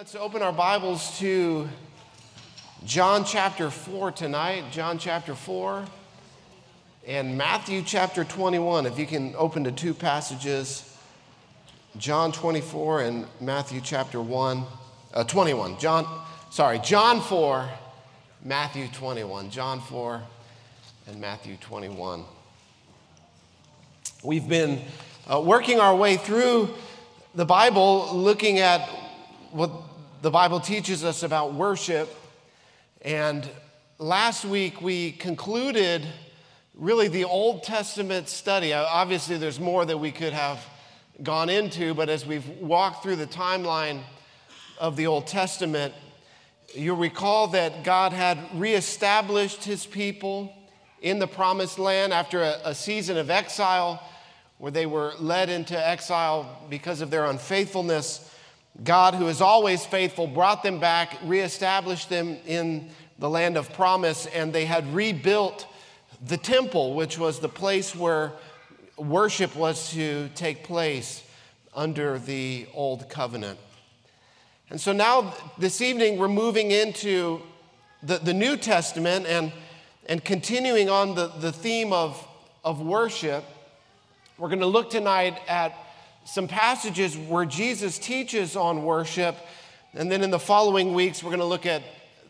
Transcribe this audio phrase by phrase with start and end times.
[0.00, 1.68] Let's open our Bibles to
[2.86, 4.64] John chapter 4 tonight.
[4.70, 5.84] John chapter 4
[7.06, 8.86] and Matthew chapter 21.
[8.86, 10.96] If you can open to two passages
[11.98, 14.64] John 24 and Matthew chapter 1,
[15.12, 15.78] uh, 21.
[15.78, 16.06] John,
[16.48, 17.68] sorry, John 4,
[18.42, 19.50] Matthew 21.
[19.50, 20.22] John 4
[21.08, 22.24] and Matthew 21.
[24.24, 24.80] We've been
[25.30, 26.70] uh, working our way through
[27.34, 28.88] the Bible looking at
[29.50, 29.89] what
[30.22, 32.14] the Bible teaches us about worship.
[33.00, 33.48] And
[33.98, 36.06] last week we concluded
[36.74, 38.74] really the Old Testament study.
[38.74, 40.62] Uh, obviously, there's more that we could have
[41.22, 44.00] gone into, but as we've walked through the timeline
[44.78, 45.94] of the Old Testament,
[46.74, 50.54] you'll recall that God had reestablished his people
[51.00, 54.02] in the promised land after a, a season of exile
[54.58, 58.26] where they were led into exile because of their unfaithfulness.
[58.82, 64.26] God, who is always faithful, brought them back, reestablished them in the land of promise,
[64.26, 65.66] and they had rebuilt
[66.26, 68.32] the temple, which was the place where
[68.96, 71.22] worship was to take place
[71.74, 73.58] under the old covenant.
[74.70, 77.42] And so now, this evening, we're moving into
[78.02, 79.52] the, the New Testament and,
[80.06, 82.26] and continuing on the, the theme of,
[82.64, 83.44] of worship.
[84.38, 85.74] We're going to look tonight at
[86.24, 89.36] some passages where Jesus teaches on worship.
[89.94, 91.82] And then in the following weeks, we're going to look at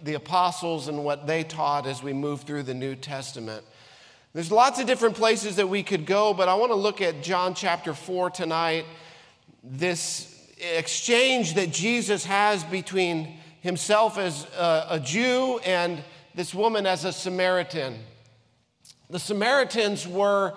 [0.02, 3.64] the apostles and what they taught as we move through the New Testament.
[4.32, 7.22] There's lots of different places that we could go, but I want to look at
[7.22, 8.86] John chapter 4 tonight.
[9.62, 16.02] This exchange that Jesus has between himself as a, Jew and
[16.34, 17.98] this woman as a Samaritan.
[19.10, 20.54] The Samaritans were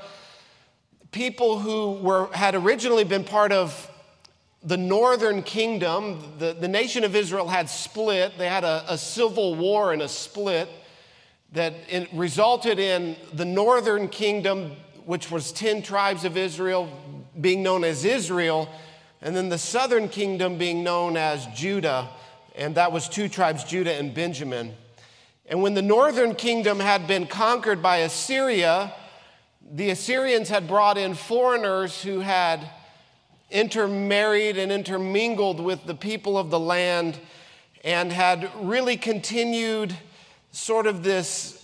[1.13, 3.89] people who were, had originally been part of
[4.63, 6.33] the northern kingdom.
[6.39, 10.09] The, the nation of Israel had split, they had a, a civil war and a
[10.09, 10.67] split
[11.53, 11.75] that
[12.11, 14.71] resulted in the northern kingdom,
[15.05, 16.89] which was 10 tribes of Israel,
[17.39, 18.67] being known as Israel,
[19.21, 22.09] and then the southern kingdom being known as Judah,
[22.55, 24.73] and that was two tribes, Judah and Benjamin.
[25.45, 28.93] And when the northern kingdom had been conquered by Assyria,
[29.73, 32.69] the Assyrians had brought in foreigners who had
[33.49, 37.19] intermarried and intermingled with the people of the land
[37.83, 39.95] and had really continued
[40.51, 41.59] sort of this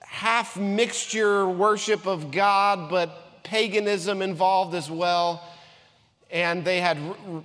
[0.00, 5.48] half mixture worship of God, but paganism involved as well.
[6.28, 6.98] And they had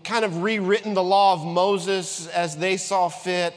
[0.04, 3.54] kind of rewritten the law of Moses as they saw fit.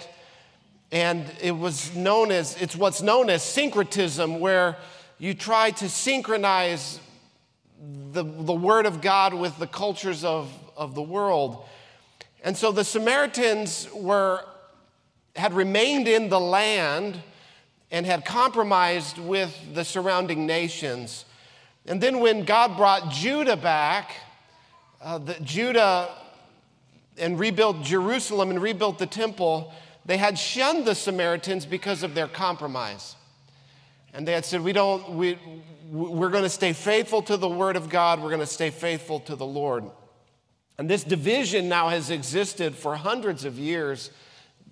[0.92, 4.76] And it was known as, it's what's known as syncretism, where
[5.20, 6.98] you try to synchronize
[8.12, 11.62] the, the Word of God with the cultures of, of the world.
[12.42, 14.42] And so the Samaritans were,
[15.36, 17.20] had remained in the land
[17.90, 21.26] and had compromised with the surrounding nations.
[21.84, 24.12] And then when God brought Judah back,
[25.02, 26.08] uh, the, Judah
[27.18, 29.70] and rebuilt Jerusalem and rebuilt the temple,
[30.06, 33.16] they had shunned the Samaritans because of their compromise.
[34.12, 35.38] And they had said, We don't, we,
[35.90, 39.20] we're going to stay faithful to the Word of God, we're going to stay faithful
[39.20, 39.84] to the Lord.
[40.78, 44.10] And this division now has existed for hundreds of years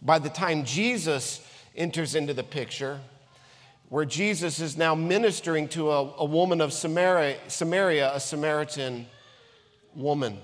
[0.01, 1.47] by the time Jesus
[1.77, 3.01] enters into the picture,
[3.89, 9.07] where Jesus is now ministering to a, a woman of Samaria, Samaria, a Samaritan
[9.95, 10.39] woman.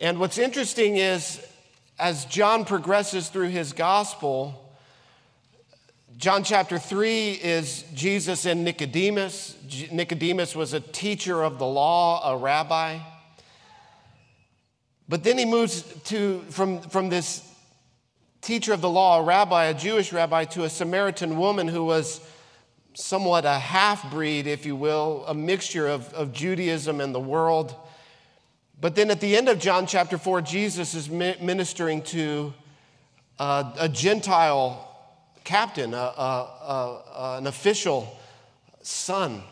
[0.00, 1.44] And what's interesting is,
[1.98, 4.63] as John progresses through his gospel,
[6.16, 9.56] John chapter 3 is Jesus and Nicodemus.
[9.90, 13.00] Nicodemus was a teacher of the law, a rabbi.
[15.08, 17.42] But then he moves to, from, from this
[18.42, 22.20] teacher of the law, a rabbi, a Jewish rabbi, to a Samaritan woman who was
[22.94, 27.74] somewhat a half breed, if you will, a mixture of, of Judaism and the world.
[28.80, 32.54] But then at the end of John chapter 4, Jesus is ministering to
[33.40, 34.93] a, a Gentile
[35.44, 38.18] captain, a, a, a, an official
[38.82, 39.42] son.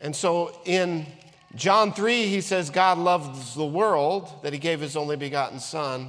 [0.00, 1.06] And so in
[1.54, 6.08] John 3, he says, God loves the world, that he gave his only begotten son.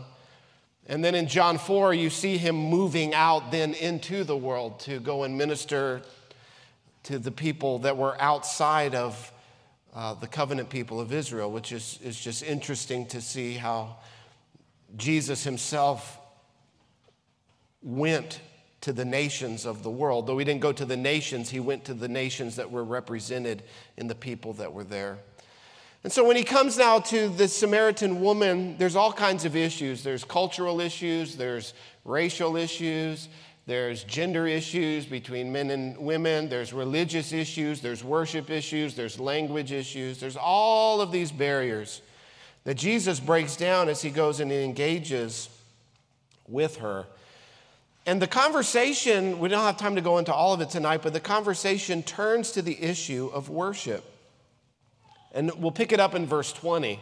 [0.88, 5.00] And then in John 4, you see him moving out then into the world to
[5.00, 6.02] go and minister
[7.04, 9.32] to the people that were outside of
[9.94, 13.98] uh, the covenant people of Israel, which is, is just interesting to see how
[14.96, 16.18] Jesus himself
[17.82, 18.40] went
[18.82, 20.28] to the nations of the world.
[20.28, 23.64] Though he didn't go to the nations, he went to the nations that were represented
[23.98, 25.20] in the people that were there.
[26.04, 30.04] And so when he comes now to the Samaritan woman, there's all kinds of issues.
[30.04, 31.76] There's cultural issues, there's
[32.06, 33.30] racial issues,
[33.68, 39.72] there's gender issues between men and women, there's religious issues, there's worship issues, there's language
[39.72, 42.02] issues, there's all of these barriers
[42.64, 45.50] that Jesus breaks down as he goes and he engages
[46.48, 47.06] with her.
[48.06, 51.14] And the conversation, we don't have time to go into all of it tonight, but
[51.14, 54.04] the conversation turns to the issue of worship.
[55.34, 57.00] And we'll pick it up in verse 20.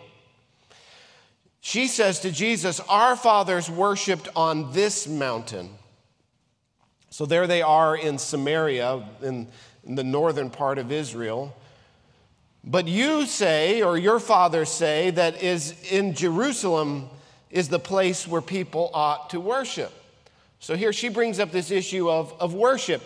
[1.62, 5.70] She says to Jesus, Our fathers worshiped on this mountain.
[7.10, 9.48] So there they are in Samaria, in,
[9.86, 11.56] in the northern part of Israel.
[12.64, 17.10] But you say, or your fathers say, that is in Jerusalem
[17.50, 19.92] is the place where people ought to worship.
[20.60, 23.02] So here she brings up this issue of, of worship.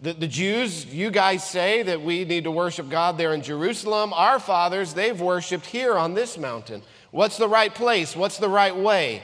[0.00, 4.12] The, the Jews, you guys say that we need to worship God there in Jerusalem.
[4.12, 6.82] Our fathers, they've worshiped here on this mountain.
[7.10, 8.14] What's the right place?
[8.14, 9.22] What's the right way?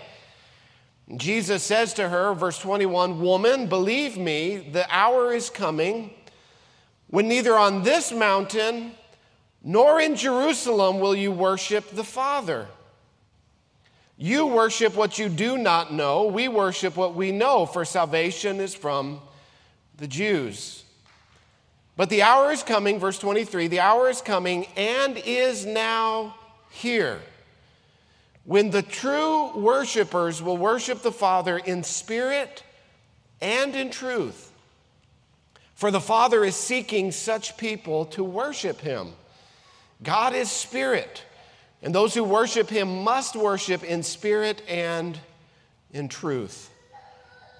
[1.16, 6.10] Jesus says to her, verse 21 Woman, believe me, the hour is coming
[7.08, 8.92] when neither on this mountain
[9.62, 12.66] nor in Jerusalem will you worship the Father.
[14.16, 16.26] You worship what you do not know.
[16.26, 19.20] We worship what we know, for salvation is from
[19.96, 20.84] the Jews.
[21.96, 26.34] But the hour is coming, verse 23 the hour is coming and is now
[26.70, 27.20] here
[28.44, 32.62] when the true worshipers will worship the Father in spirit
[33.40, 34.52] and in truth.
[35.74, 39.12] For the Father is seeking such people to worship him.
[40.02, 41.22] God is spirit.
[41.84, 45.18] And those who worship him must worship in spirit and
[45.92, 46.70] in truth.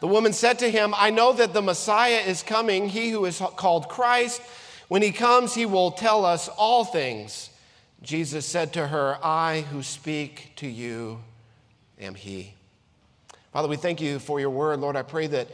[0.01, 3.41] The woman said to him, I know that the Messiah is coming, he who is
[3.57, 4.41] called Christ.
[4.89, 7.51] When he comes, he will tell us all things.
[8.03, 11.21] Jesus said to her, I who speak to you
[12.01, 12.55] am he.
[13.53, 14.81] Father, we thank you for your word.
[14.81, 15.49] Lord, I pray that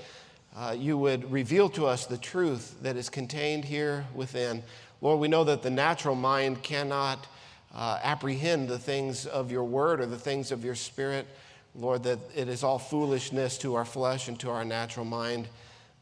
[0.57, 4.63] uh, you would reveal to us the truth that is contained here within.
[5.01, 7.27] Lord, we know that the natural mind cannot
[7.75, 11.27] uh, apprehend the things of your word or the things of your spirit.
[11.75, 15.49] Lord, that it is all foolishness to our flesh and to our natural mind.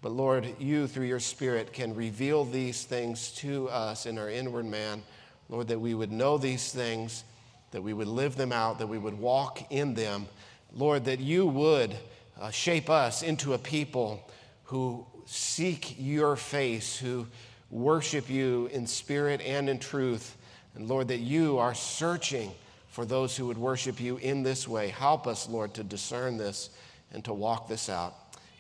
[0.00, 4.64] But Lord, you through your spirit can reveal these things to us in our inward
[4.64, 5.02] man.
[5.48, 7.24] Lord, that we would know these things,
[7.72, 10.26] that we would live them out, that we would walk in them.
[10.72, 11.96] Lord, that you would
[12.40, 14.30] uh, shape us into a people
[14.64, 17.26] who seek your face, who
[17.70, 20.36] worship you in spirit and in truth.
[20.78, 22.52] And Lord, that you are searching
[22.86, 24.88] for those who would worship you in this way.
[24.88, 26.70] Help us, Lord, to discern this
[27.12, 28.14] and to walk this out.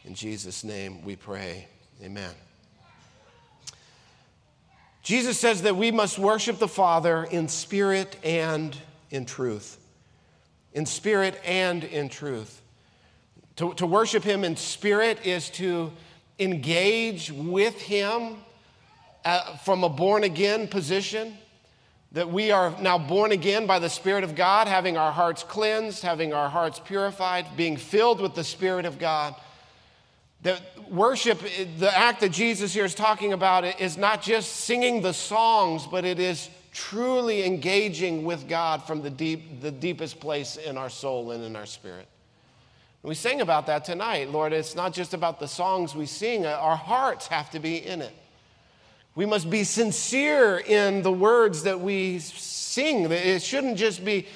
[0.04, 1.68] In Jesus' name we pray.
[2.02, 2.34] Amen.
[5.04, 8.76] Jesus says that we must worship the Father in spirit and
[9.10, 9.78] in truth.
[10.72, 12.62] In spirit and in truth.
[13.56, 15.92] To, to worship Him in spirit is to
[16.40, 18.38] engage with Him
[19.24, 21.38] uh, from a born again position
[22.12, 26.02] that we are now born again by the Spirit of God, having our hearts cleansed,
[26.02, 29.34] having our hearts purified, being filled with the Spirit of God.
[30.42, 31.40] That worship,
[31.78, 36.04] the act that Jesus here is talking about, is not just singing the songs, but
[36.04, 41.32] it is truly engaging with God from the, deep, the deepest place in our soul
[41.32, 42.06] and in our spirit.
[43.02, 44.30] we sing about that tonight.
[44.30, 48.00] Lord, it's not just about the songs we sing, our hearts have to be in
[48.00, 48.14] it.
[49.18, 53.10] We must be sincere in the words that we sing.
[53.10, 54.28] It shouldn't just be,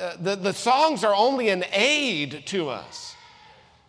[0.00, 3.14] uh, the, the songs are only an aid to us.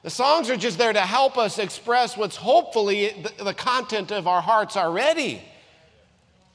[0.03, 4.27] The songs are just there to help us express what's hopefully the, the content of
[4.27, 5.41] our hearts already.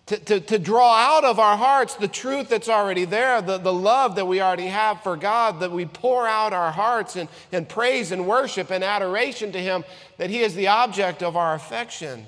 [0.07, 3.73] To, to, to, draw out of our hearts the truth that's already there, the, the
[3.73, 7.65] love that we already have for God, that we pour out our hearts in, in
[7.65, 9.83] praise and worship and adoration to Him,
[10.19, 12.27] that He is the object of our affection.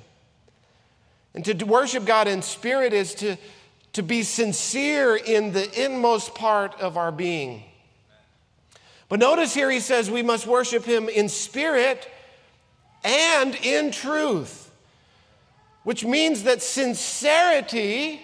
[1.34, 3.36] And to worship God in spirit is to,
[3.94, 7.64] to be sincere in the inmost part of our being.
[9.08, 12.08] But notice here he says we must worship him in spirit
[13.02, 14.70] and in truth,
[15.82, 18.20] which means that sincerity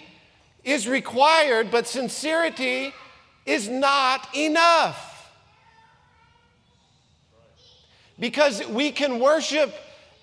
[0.63, 2.93] is required, but sincerity
[3.45, 5.29] is not enough.
[8.19, 9.73] Because we can worship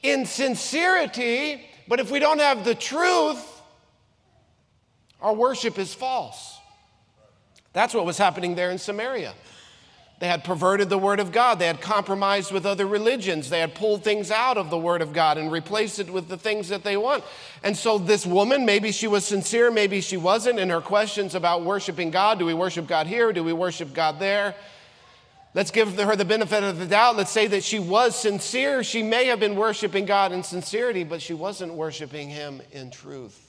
[0.02, 3.45] in sincerity but if we don't have the truth,
[5.21, 6.59] our worship is false.
[7.73, 9.35] That's what was happening there in Samaria.
[10.21, 11.61] They had perverted the Word of God.
[11.61, 13.50] They had compromised with other religions.
[13.50, 16.37] They had pulled things out of the Word of God and replaced it with the
[16.37, 17.23] things that they want.
[17.62, 21.62] And so, this woman, maybe she was sincere, maybe she wasn't, in her questions about
[21.62, 23.33] worshiping God do we worship God here?
[23.33, 24.57] Do we worship God there?
[25.54, 27.16] Let's give her the benefit of the doubt.
[27.16, 28.84] Let's say that she was sincere.
[28.84, 33.48] She may have been worshiping God in sincerity, but she wasn't worshiping Him in truth.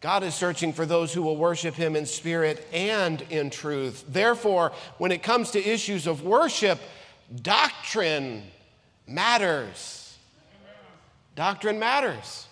[0.00, 4.04] God is searching for those who will worship him in spirit and in truth.
[4.06, 6.78] Therefore, when it comes to issues of worship,
[7.42, 8.44] doctrine
[9.06, 10.16] matters.
[11.34, 12.46] Doctrine matters.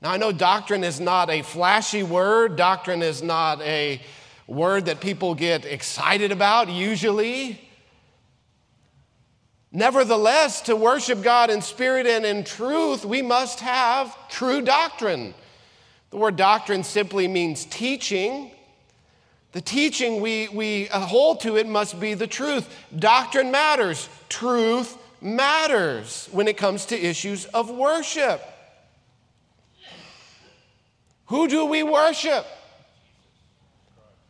[0.00, 4.00] Now, I know doctrine is not a flashy word, doctrine is not a
[4.52, 7.60] word that people get excited about usually.
[9.72, 15.34] Nevertheless, to worship God in spirit and in truth, we must have true doctrine.
[16.10, 18.50] The word doctrine simply means teaching.
[19.52, 22.68] The teaching we, we hold to it must be the truth.
[22.94, 28.42] Doctrine matters, truth matters when it comes to issues of worship.
[31.26, 32.46] Who do we worship?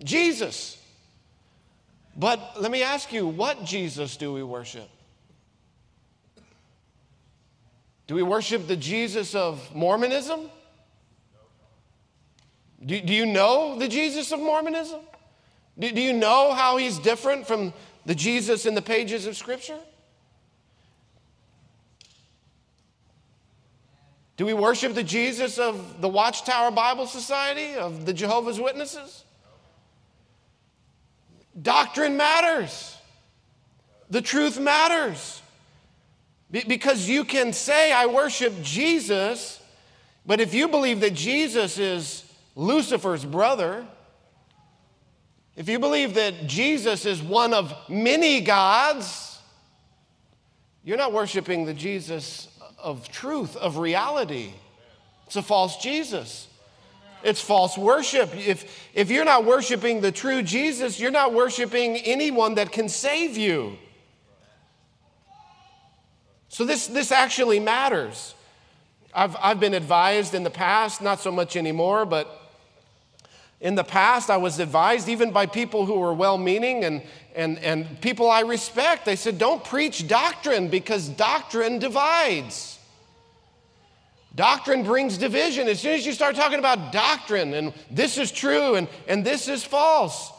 [0.03, 0.79] Jesus.
[2.17, 4.89] But let me ask you, what Jesus do we worship?
[8.07, 10.51] Do we worship the Jesus of Mormonism?
[12.85, 15.01] Do, do you know the Jesus of Mormonism?
[15.79, 17.73] Do, do you know how he's different from
[18.05, 19.79] the Jesus in the pages of Scripture?
[24.37, 29.25] Do we worship the Jesus of the Watchtower Bible Society, of the Jehovah's Witnesses?
[31.61, 32.97] Doctrine matters.
[34.11, 35.41] The truth matters.
[36.51, 39.61] Because you can say, I worship Jesus,
[40.27, 43.87] but if you believe that Jesus is Lucifer's brother,
[45.57, 49.39] if you believe that Jesus is one of many gods,
[50.85, 54.53] you're not worshiping the Jesus of truth, of reality.
[55.27, 56.49] It's a false Jesus.
[57.23, 58.35] It's false worship.
[58.35, 63.37] If, if you're not worshiping the true Jesus, you're not worshiping anyone that can save
[63.37, 63.79] you.
[66.49, 68.35] So, this, this actually matters.
[69.15, 72.43] I've, I've been advised in the past, not so much anymore, but
[73.63, 77.03] in the past, I was advised, even by people who were well meaning and,
[77.35, 82.79] and, and people I respect, they said, don't preach doctrine because doctrine divides.
[84.35, 85.69] Doctrine brings division.
[85.69, 89.47] As soon as you start talking about doctrine and this is true and, and this
[89.47, 90.33] is false,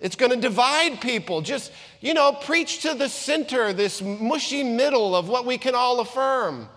[0.00, 1.40] it's going to divide people.
[1.40, 6.00] Just, you know, preach to the center, this mushy middle of what we can all
[6.00, 6.68] affirm.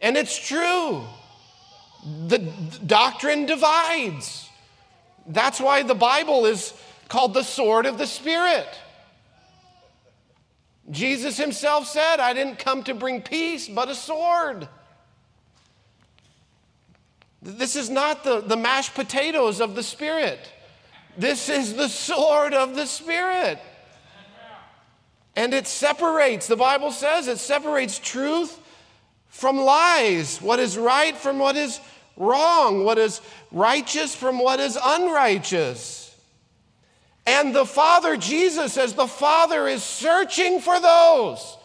[0.00, 1.04] And it's true.
[2.26, 2.38] The
[2.84, 4.48] doctrine divides.
[5.26, 6.74] That's why the Bible is
[7.08, 8.66] called the sword of the Spirit.
[10.92, 14.68] Jesus himself said, I didn't come to bring peace, but a sword.
[17.42, 20.38] This is not the, the mashed potatoes of the Spirit.
[21.16, 23.58] This is the sword of the Spirit.
[25.34, 28.58] And it separates, the Bible says, it separates truth
[29.28, 31.80] from lies, what is right from what is
[32.18, 36.01] wrong, what is righteous from what is unrighteous.
[37.26, 41.56] And the Father, Jesus says, the Father is searching for those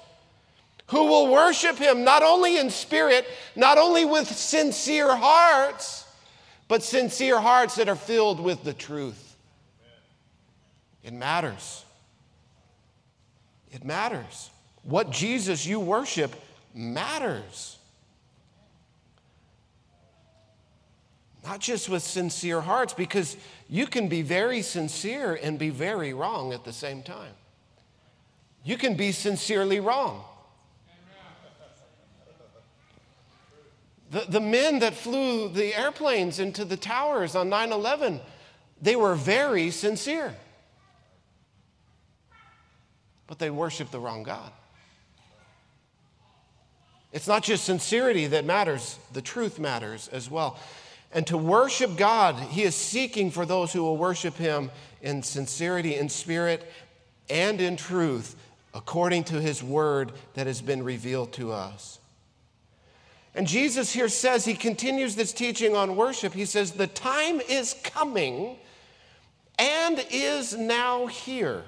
[0.87, 6.05] who will worship Him not only in spirit, not only with sincere hearts,
[6.67, 9.35] but sincere hearts that are filled with the truth.
[11.03, 11.85] It matters.
[13.71, 14.49] It matters.
[14.83, 16.35] What Jesus you worship
[16.73, 17.77] matters.
[21.43, 23.37] Not just with sincere hearts, because
[23.69, 27.33] you can be very sincere and be very wrong at the same time.
[28.63, 30.23] You can be sincerely wrong.
[34.09, 38.21] The, the men that flew the airplanes into the towers on 9 11,
[38.81, 40.33] they were very sincere.
[43.25, 44.51] But they worshiped the wrong God.
[47.11, 50.57] It's not just sincerity that matters, the truth matters as well.
[51.11, 54.71] And to worship God, He is seeking for those who will worship Him
[55.01, 56.69] in sincerity, in spirit,
[57.29, 58.35] and in truth,
[58.73, 61.99] according to His word that has been revealed to us.
[63.35, 66.33] And Jesus here says, He continues this teaching on worship.
[66.33, 68.57] He says, The time is coming
[69.59, 71.63] and is now here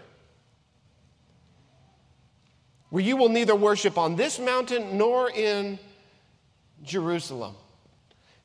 [2.89, 5.79] where you will neither worship on this mountain nor in
[6.83, 7.55] Jerusalem.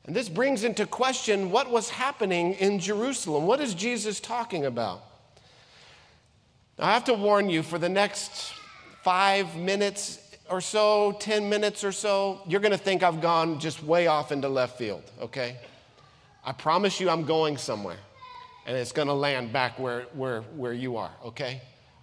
[0.05, 3.45] And this brings into question what was happening in Jerusalem.
[3.45, 5.01] What is Jesus talking about?
[6.77, 8.53] Now, I have to warn you for the next
[9.01, 10.19] five minutes
[10.49, 14.31] or so, 10 minutes or so, you're going to think I've gone just way off
[14.31, 15.57] into left field, okay?
[16.43, 17.97] I promise you I'm going somewhere
[18.67, 21.61] and it's going to land back where, where, where you are, okay?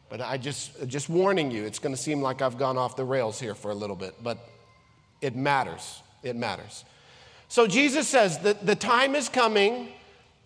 [0.09, 3.05] But I just, just warning you, it's going to seem like I've gone off the
[3.05, 4.39] rails here for a little bit, but
[5.21, 6.03] it matters.
[6.23, 6.85] It matters.
[7.53, 9.89] So Jesus says that the time is coming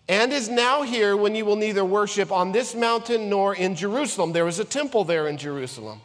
[0.09, 4.33] and is now here when you will neither worship on this mountain nor in Jerusalem.
[4.33, 6.01] There was a temple there in Jerusalem.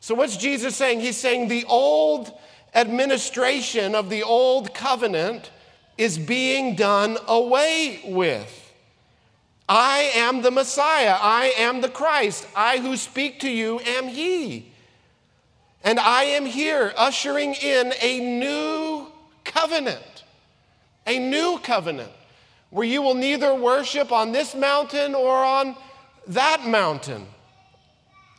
[0.00, 1.00] So, what's Jesus saying?
[1.00, 2.32] He's saying the old
[2.74, 5.50] administration of the old covenant
[5.98, 8.72] is being done away with.
[9.68, 11.18] I am the Messiah.
[11.20, 12.46] I am the Christ.
[12.56, 14.72] I who speak to you am He.
[15.84, 18.99] And I am here ushering in a new
[19.50, 20.24] covenant,
[21.06, 22.12] a new covenant
[22.70, 25.76] where you will neither worship on this mountain or on
[26.28, 27.26] that mountain.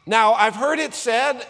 [0.06, 1.46] Now, I've heard it said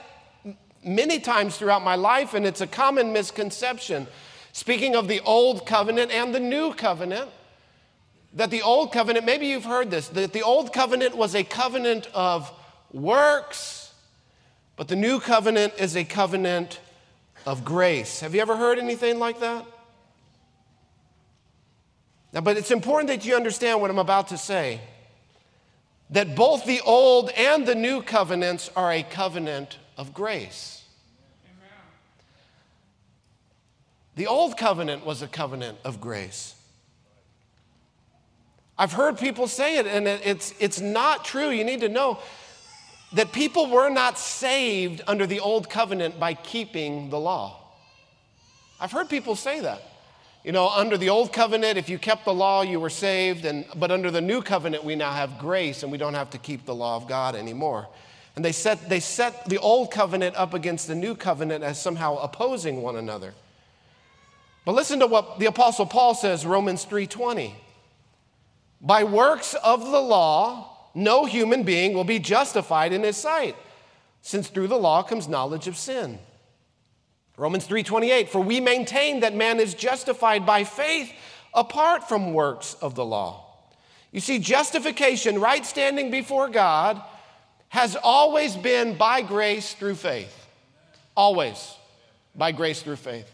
[0.83, 4.07] many times throughout my life, and it's a common misconception.
[4.51, 7.29] Speaking of the old covenant and the new covenant,
[8.33, 12.07] that the old covenant, maybe you've heard this, that the old covenant was a covenant
[12.13, 12.51] of
[12.91, 13.93] works,
[14.75, 16.79] but the new covenant is a covenant
[17.45, 18.19] of grace.
[18.19, 19.65] Have you ever heard anything like that?
[22.33, 24.81] Now, but it's important that you understand what I'm about to say
[26.11, 30.83] that both the old and the new covenants are a covenant of grace.
[34.15, 36.55] The old covenant was a covenant of grace.
[38.77, 41.49] I've heard people say it, and it's, it's not true.
[41.49, 42.19] You need to know
[43.13, 47.57] that people were not saved under the old covenant by keeping the law.
[48.79, 49.81] I've heard people say that.
[50.43, 53.65] You know, under the old covenant, if you kept the law, you were saved, and,
[53.75, 56.65] but under the new covenant, we now have grace and we don't have to keep
[56.65, 57.87] the law of God anymore.
[58.35, 62.17] And they set, they set the old covenant up against the new covenant as somehow
[62.17, 63.33] opposing one another.
[64.65, 67.53] But listen to what the apostle Paul says, Romans 3:20.
[68.79, 73.55] By works of the law, no human being will be justified in his sight,
[74.21, 76.19] since through the law comes knowledge of sin.
[77.37, 81.11] Romans 3:28 For we maintain that man is justified by faith
[81.53, 83.45] apart from works of the law.
[84.11, 87.01] You see justification, right standing before God
[87.69, 90.47] has always been by grace through faith.
[91.15, 91.75] Always
[92.35, 93.31] by grace through faith.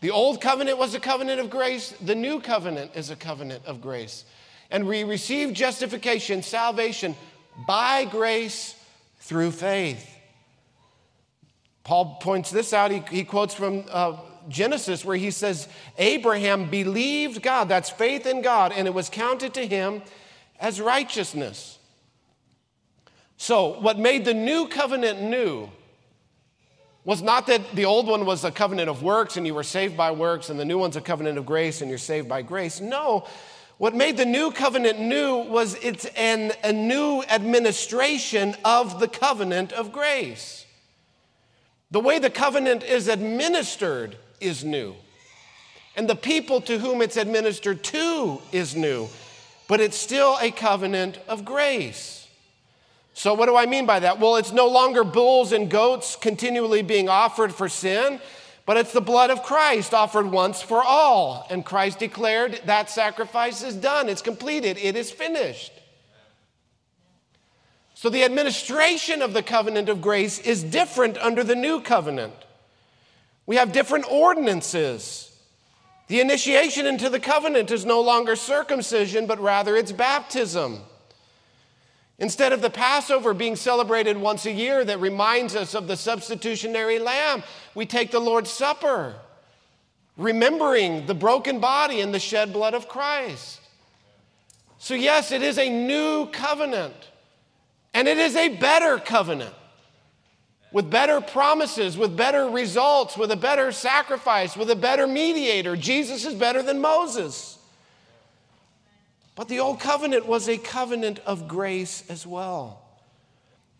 [0.00, 3.80] The old covenant was a covenant of grace, the new covenant is a covenant of
[3.80, 4.24] grace.
[4.70, 7.16] And we receive justification, salvation
[7.66, 8.74] by grace
[9.20, 10.08] through faith.
[11.84, 12.90] Paul points this out.
[12.90, 18.42] He, he quotes from uh, Genesis where he says, Abraham believed God, that's faith in
[18.42, 20.02] God, and it was counted to him
[20.60, 21.78] as righteousness.
[23.36, 25.70] So, what made the new covenant new
[27.04, 29.96] was not that the old one was a covenant of works and you were saved
[29.96, 32.80] by works, and the new one's a covenant of grace and you're saved by grace.
[32.80, 33.26] No,
[33.78, 39.72] what made the new covenant new was it's an, a new administration of the covenant
[39.72, 40.66] of grace.
[41.92, 44.94] The way the covenant is administered is new,
[45.96, 49.08] and the people to whom it's administered to is new,
[49.68, 52.26] but it's still a covenant of grace.
[53.14, 54.20] So, what do I mean by that?
[54.20, 58.20] Well, it's no longer bulls and goats continually being offered for sin,
[58.68, 61.46] but it's the blood of Christ offered once for all.
[61.48, 65.72] And Christ declared that sacrifice is done, it's completed, it is finished.
[67.94, 72.34] So, the administration of the covenant of grace is different under the new covenant.
[73.46, 75.34] We have different ordinances.
[76.08, 80.82] The initiation into the covenant is no longer circumcision, but rather it's baptism.
[82.18, 86.98] Instead of the Passover being celebrated once a year that reminds us of the substitutionary
[86.98, 89.14] lamb, we take the Lord's Supper,
[90.16, 93.60] remembering the broken body and the shed blood of Christ.
[94.78, 96.94] So, yes, it is a new covenant,
[97.94, 99.54] and it is a better covenant
[100.72, 105.76] with better promises, with better results, with a better sacrifice, with a better mediator.
[105.76, 107.57] Jesus is better than Moses.
[109.38, 112.82] But the old covenant was a covenant of grace as well.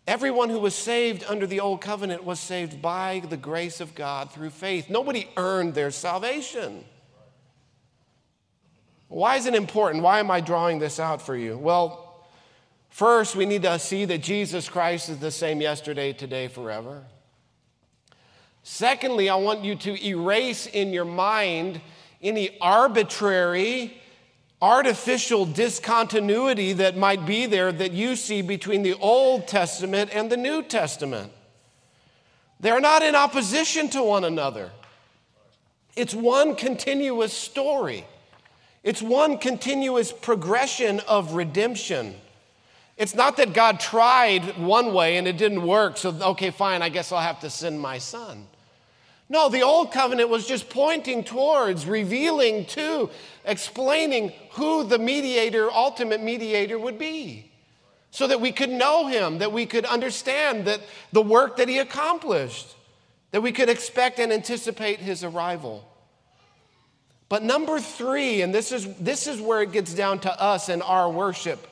[0.07, 4.31] Everyone who was saved under the old covenant was saved by the grace of God
[4.31, 4.89] through faith.
[4.89, 6.85] Nobody earned their salvation.
[9.09, 10.01] Why is it important?
[10.01, 11.57] Why am I drawing this out for you?
[11.57, 12.23] Well,
[12.87, 17.03] first, we need to see that Jesus Christ is the same yesterday, today, forever.
[18.63, 21.81] Secondly, I want you to erase in your mind
[22.21, 23.99] any arbitrary,
[24.61, 30.37] artificial discontinuity that might be there that you see between the Old Testament and the
[30.37, 31.31] New Testament.
[32.59, 34.71] They're not in opposition to one another.
[35.95, 38.05] It's one continuous story.
[38.83, 42.15] It's one continuous progression of redemption.
[42.97, 46.89] It's not that God tried one way and it didn't work, so okay, fine, I
[46.89, 48.45] guess I'll have to send my son.
[49.29, 53.11] No, the old covenant was just pointing towards, revealing to,
[53.45, 57.51] explaining who the mediator, ultimate mediator would be.
[58.09, 61.77] So that we could know him, that we could understand that the work that he
[61.77, 62.75] accomplished,
[63.29, 65.85] that we could expect and anticipate his arrival.
[67.29, 70.81] But number three, and this is, this is where it gets down to us and
[70.81, 71.67] our worship,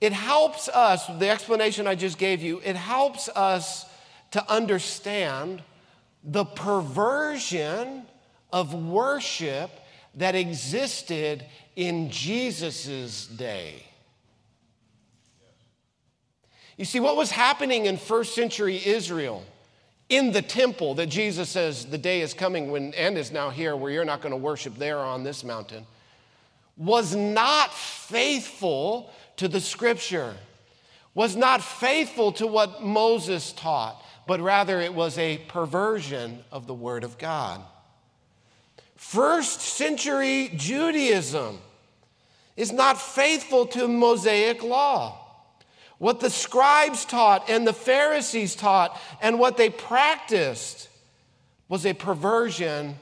[0.00, 3.86] it helps us, the explanation I just gave you, it helps us
[4.30, 5.62] to understand
[6.24, 8.04] the perversion
[8.52, 9.70] of worship
[10.14, 11.44] that existed
[11.76, 13.84] in Jesus' day.
[16.76, 19.44] You see, what was happening in first century Israel?
[20.08, 23.74] in the temple that Jesus says the day is coming when and is now here
[23.74, 25.86] where you're not going to worship there on this mountain
[26.76, 30.34] was not faithful to the scripture
[31.14, 36.74] was not faithful to what Moses taught but rather it was a perversion of the
[36.74, 37.60] word of God
[38.96, 41.58] first century Judaism
[42.56, 45.24] is not faithful to Mosaic law
[45.98, 50.88] what the scribes taught and the Pharisees taught and what they practiced
[51.68, 52.96] was a perversion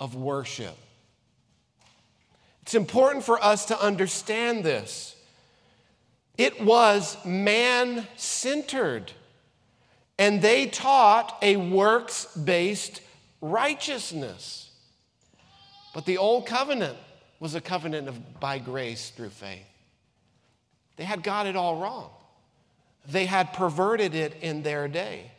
[0.00, 0.76] of worship.
[2.62, 5.16] It's important for us to understand this.
[6.36, 9.12] It was man centered,
[10.18, 13.00] and they taught a works based
[13.40, 14.70] righteousness.
[15.94, 16.98] But the old covenant
[17.40, 19.66] was a covenant of by grace through faith.
[20.96, 22.10] They had got it all wrong.
[23.06, 25.30] They had perverted it in their day.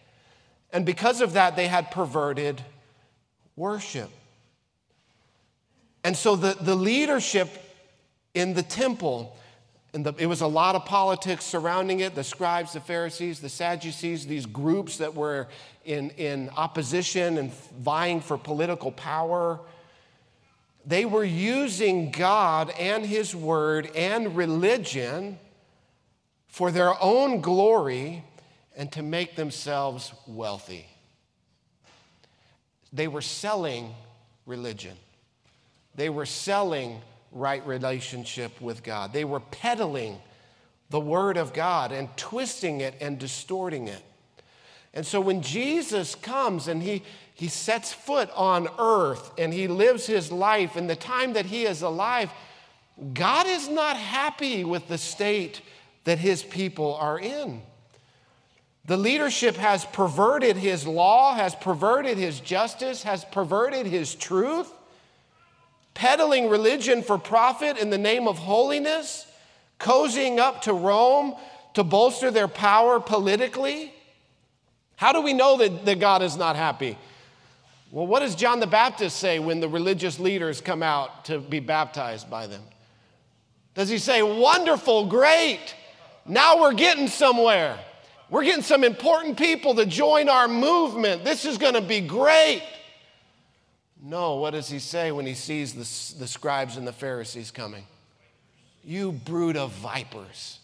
[0.71, 2.63] And because of that, they had perverted
[3.55, 4.09] worship.
[6.03, 7.49] And so the, the leadership
[8.33, 9.35] in the temple,
[9.93, 13.49] and the, it was a lot of politics surrounding it the scribes, the Pharisees, the
[13.49, 15.47] Sadducees, these groups that were
[15.83, 19.59] in, in opposition and vying for political power.
[20.85, 25.39] They were using God and His Word and religion
[26.47, 28.23] for their own glory
[28.75, 30.85] and to make themselves wealthy.
[32.93, 33.93] They were selling
[34.45, 34.95] religion.
[35.95, 39.13] They were selling right relationship with God.
[39.13, 40.19] They were peddling
[40.89, 44.03] the Word of God and twisting it and distorting it.
[44.93, 47.03] And so when Jesus comes and he,
[47.35, 51.65] he sets foot on earth and he lives his life in the time that he
[51.65, 52.31] is alive,
[53.13, 55.61] God is not happy with the state
[56.05, 57.61] that his people are in.
[58.85, 64.73] The leadership has perverted his law, has perverted his justice, has perverted his truth,
[65.99, 69.27] peddling religion for profit in the name of holiness,
[69.81, 71.35] cozying up to Rome
[71.73, 73.93] to bolster their power politically.
[74.95, 76.97] How do we know that, that God is not happy?
[77.91, 81.59] Well, what does John the Baptist say when the religious leaders come out to be
[81.59, 82.61] baptized by them?
[83.75, 85.75] Does he say, Wonderful, great,
[86.25, 87.77] now we're getting somewhere.
[88.29, 91.25] We're getting some important people to join our movement.
[91.25, 92.63] This is going to be great.
[94.01, 97.85] No, what does he say when he sees the, the scribes and the Pharisees coming?
[98.83, 100.59] You brood of vipers.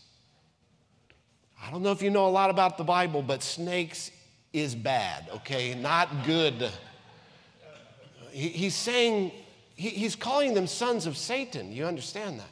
[1.62, 4.12] I don't know if you know a lot about the Bible, but snakes
[4.54, 5.74] is bad, okay?
[5.76, 6.70] Not good.
[8.32, 9.32] He, he's saying,
[9.76, 11.72] he, he's calling them sons of Satan.
[11.72, 12.50] You understand that?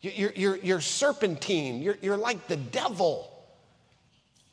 [0.00, 1.80] You're, you're, you're serpentine.
[1.80, 3.31] You're, you're like the devil.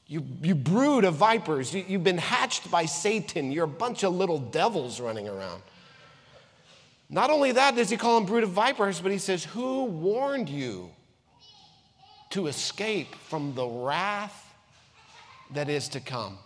[0.10, 1.72] You, you brood of vipers.
[1.72, 3.52] You, you've been hatched by Satan.
[3.52, 5.62] You're a bunch of little devils running around.
[7.12, 10.50] Not only that does he call them brood of vipers, but he says, Who warned
[10.50, 10.90] you
[12.32, 14.52] to escape from the wrath
[15.52, 16.40] that is to come?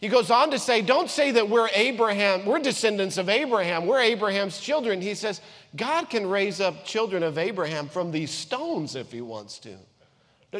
[0.00, 4.00] He goes on to say, Don't say that we're Abraham, we're descendants of Abraham, we're
[4.00, 5.00] Abraham's children.
[5.00, 5.40] He says,
[5.74, 9.76] God can raise up children of Abraham from these stones if he wants to.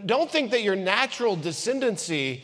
[0.04, 2.42] Don't think that your natural descendancy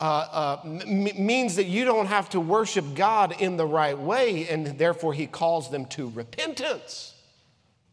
[0.00, 4.48] uh, uh, m- means that you don't have to worship God in the right way,
[4.48, 7.14] and therefore he calls them to repentance,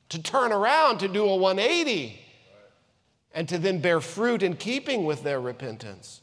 [0.09, 2.19] to turn around, to do a 180,
[3.33, 6.21] and to then bear fruit in keeping with their repentance.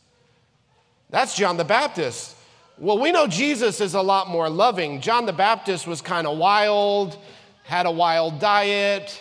[1.10, 2.36] That's John the Baptist.
[2.78, 5.00] Well, we know Jesus is a lot more loving.
[5.00, 7.18] John the Baptist was kind of wild,
[7.64, 9.20] had a wild diet,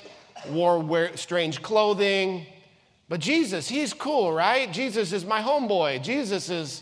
[0.49, 2.45] wore strange clothing.
[3.11, 4.71] But Jesus, he's cool, right?
[4.71, 6.01] Jesus is my homeboy.
[6.01, 6.81] Jesus is,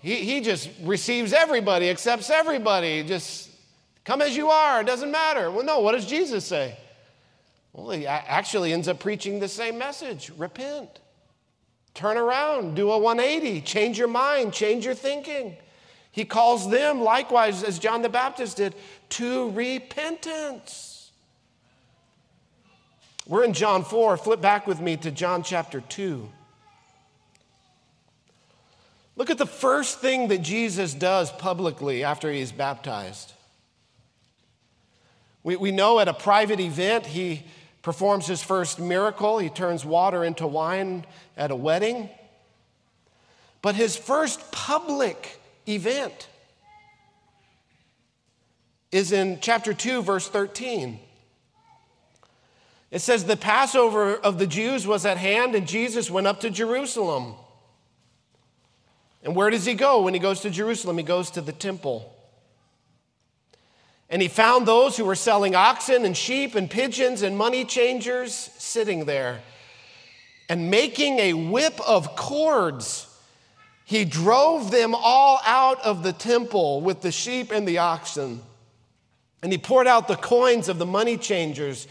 [0.00, 3.02] he, he just receives everybody, accepts everybody.
[3.02, 3.50] Just
[4.04, 5.50] come as you are, it doesn't matter.
[5.50, 6.76] Well, no, what does Jesus say?
[7.72, 11.00] Well, he actually ends up preaching the same message repent,
[11.94, 15.56] turn around, do a 180, change your mind, change your thinking.
[16.12, 18.76] He calls them, likewise, as John the Baptist did,
[19.08, 20.95] to repentance.
[23.28, 24.16] We're in John 4.
[24.18, 26.28] Flip back with me to John chapter 2.
[29.16, 33.32] Look at the first thing that Jesus does publicly after he's baptized.
[35.42, 37.44] We, we know at a private event, he
[37.82, 39.38] performs his first miracle.
[39.38, 41.04] He turns water into wine
[41.36, 42.10] at a wedding.
[43.60, 46.28] But his first public event
[48.92, 51.00] is in chapter 2, verse 13.
[52.90, 56.50] It says, The Passover of the Jews was at hand, and Jesus went up to
[56.50, 57.34] Jerusalem.
[59.22, 60.98] And where does he go when he goes to Jerusalem?
[60.98, 62.12] He goes to the temple.
[64.08, 68.32] And he found those who were selling oxen and sheep and pigeons and money changers
[68.56, 69.40] sitting there.
[70.48, 73.12] And making a whip of cords,
[73.84, 78.42] he drove them all out of the temple with the sheep and the oxen.
[79.42, 81.88] And he poured out the coins of the money changers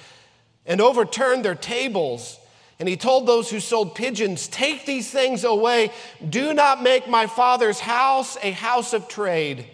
[0.66, 2.40] and overturned their tables.
[2.80, 5.92] And he told those who sold pigeons, Take these things away.
[6.28, 9.66] Do not make my father's house a house of trade.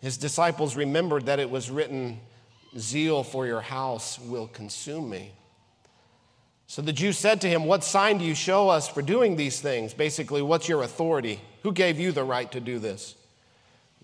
[0.00, 2.20] His disciples remembered that it was written,
[2.78, 5.32] Zeal for your house will consume me.
[6.66, 9.60] So the Jews said to him, What sign do you show us for doing these
[9.60, 9.92] things?
[9.92, 11.40] Basically, what's your authority?
[11.62, 13.16] Who gave you the right to do this?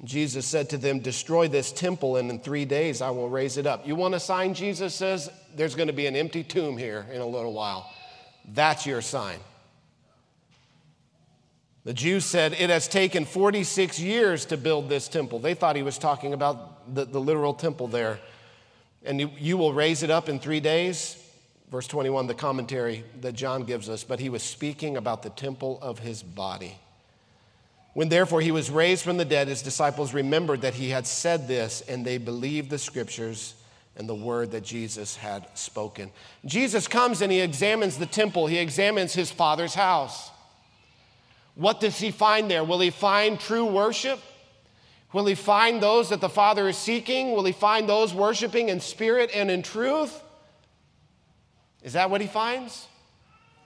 [0.04, 3.66] Jesus said to them, Destroy this temple, and in three days I will raise it
[3.66, 3.86] up.
[3.86, 4.54] You want a sign?
[4.54, 7.90] Jesus says, There's going to be an empty tomb here in a little while.
[8.46, 9.38] That's your sign.
[11.84, 15.38] The Jews said, It has taken 46 years to build this temple.
[15.38, 18.18] They thought he was talking about the, the literal temple there.
[19.04, 21.22] And you, you will raise it up in three days.
[21.70, 25.78] Verse 21, the commentary that John gives us, but he was speaking about the temple
[25.80, 26.76] of his body.
[27.96, 31.48] When therefore he was raised from the dead, his disciples remembered that he had said
[31.48, 33.54] this, and they believed the scriptures
[33.96, 36.10] and the word that Jesus had spoken.
[36.44, 40.30] Jesus comes and he examines the temple, he examines his father's house.
[41.54, 42.64] What does he find there?
[42.64, 44.20] Will he find true worship?
[45.14, 47.32] Will he find those that the Father is seeking?
[47.32, 50.22] Will he find those worshiping in spirit and in truth?
[51.82, 52.88] Is that what he finds?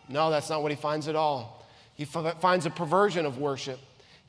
[0.09, 1.66] No, that's not what he finds at all.
[1.95, 3.81] He finds a perversion of worship.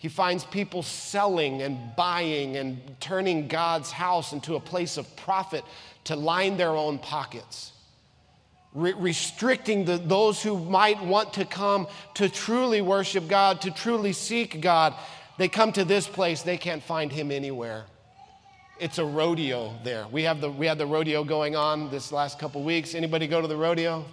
[0.02, 5.64] He finds people selling and buying and turning God's house into a place of profit
[6.06, 7.72] to line their own pockets
[8.74, 14.14] re- restricting the, those who might want to come to truly worship God, to truly
[14.14, 14.94] seek God.
[15.38, 17.86] They come to this place, they can't find Him anywhere.
[18.80, 20.08] It's a rodeo there.
[20.12, 22.96] We have the, we had the rodeo going on this last couple weeks.
[22.96, 24.06] Anybody go to the rodeo?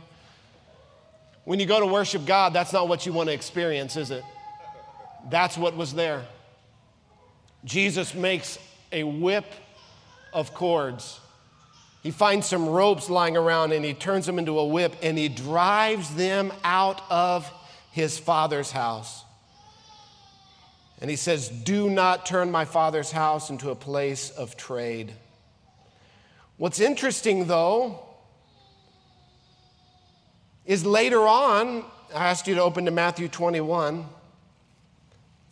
[1.44, 4.22] When you go to worship God, that's not what you want to experience, is it?
[5.28, 6.24] That's what was there.
[7.64, 8.58] Jesus makes
[8.92, 9.46] a whip
[10.32, 11.20] of cords
[12.02, 15.28] he finds some ropes lying around and he turns them into a whip and he
[15.28, 17.50] drives them out of
[17.90, 19.24] his father's house.
[21.00, 25.12] And he says, Do not turn my father's house into a place of trade.
[26.56, 28.00] What's interesting, though,
[30.64, 34.06] is later on, I asked you to open to Matthew 21.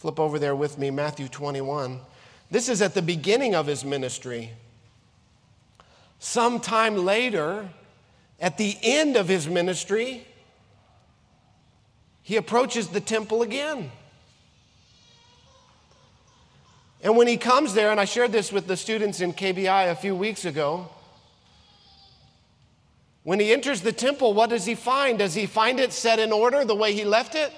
[0.07, 1.99] Flip over there with me, Matthew 21.
[2.49, 4.53] This is at the beginning of his ministry.
[6.21, 7.69] Sometime later,
[8.39, 10.25] at the end of his ministry,
[12.23, 13.91] he approaches the temple again.
[17.03, 19.97] And when he comes there, and I shared this with the students in KBI a
[19.97, 20.89] few weeks ago,
[23.25, 25.19] when he enters the temple, what does he find?
[25.19, 27.53] Does he find it set in order the way he left it?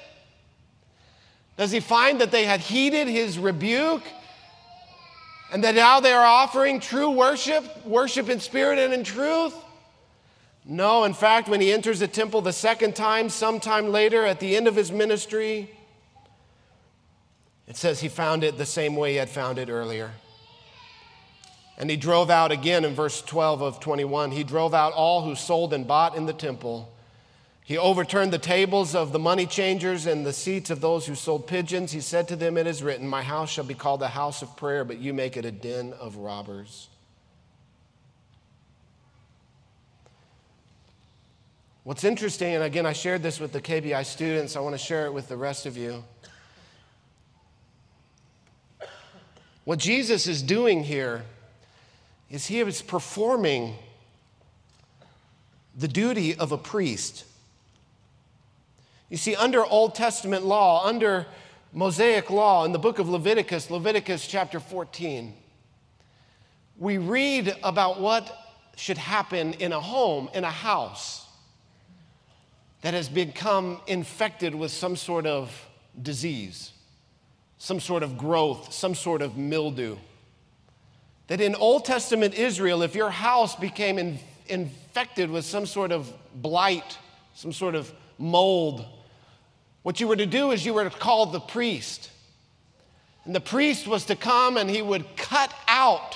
[1.58, 4.04] Does he find that they had heeded his rebuke
[5.52, 9.54] and that now they are offering true worship, worship in spirit and in truth?
[10.64, 14.56] No, in fact, when he enters the temple the second time, sometime later at the
[14.56, 15.68] end of his ministry,
[17.66, 20.12] it says he found it the same way he had found it earlier.
[21.76, 24.30] And he drove out again in verse 12 of 21.
[24.30, 26.92] He drove out all who sold and bought in the temple,
[27.68, 31.46] He overturned the tables of the money changers and the seats of those who sold
[31.46, 31.92] pigeons.
[31.92, 34.56] He said to them, It is written, My house shall be called a house of
[34.56, 36.88] prayer, but you make it a den of robbers.
[41.84, 45.04] What's interesting, and again, I shared this with the KBI students, I want to share
[45.04, 46.02] it with the rest of you.
[49.66, 51.22] What Jesus is doing here
[52.30, 53.74] is he is performing
[55.76, 57.26] the duty of a priest.
[59.10, 61.26] You see, under Old Testament law, under
[61.72, 65.34] Mosaic law, in the book of Leviticus, Leviticus chapter 14,
[66.78, 68.30] we read about what
[68.76, 71.26] should happen in a home, in a house
[72.82, 75.68] that has become infected with some sort of
[76.00, 76.72] disease,
[77.56, 79.96] some sort of growth, some sort of mildew.
[81.26, 86.12] That in Old Testament Israel, if your house became in, infected with some sort of
[86.34, 86.98] blight,
[87.34, 88.86] some sort of mold,
[89.88, 92.10] what you were to do is you were to call the priest.
[93.24, 96.14] And the priest was to come and he would cut out,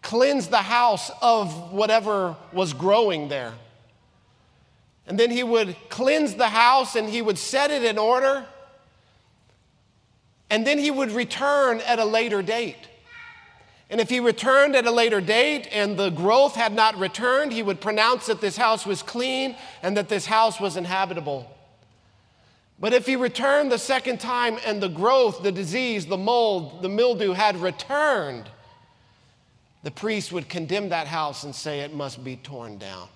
[0.00, 3.52] cleanse the house of whatever was growing there.
[5.08, 8.46] And then he would cleanse the house and he would set it in order.
[10.48, 12.88] And then he would return at a later date.
[13.90, 17.64] And if he returned at a later date and the growth had not returned, he
[17.64, 21.56] would pronounce that this house was clean and that this house was inhabitable.
[22.80, 26.88] But if he returned the second time and the growth, the disease, the mold, the
[26.88, 28.48] mildew had returned,
[29.82, 33.08] the priest would condemn that house and say it must be torn down.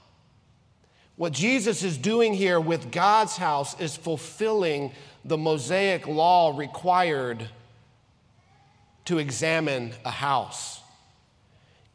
[1.17, 4.93] What Jesus is doing here with God's house is fulfilling
[5.25, 7.49] the Mosaic law required
[9.07, 10.81] to examine a house.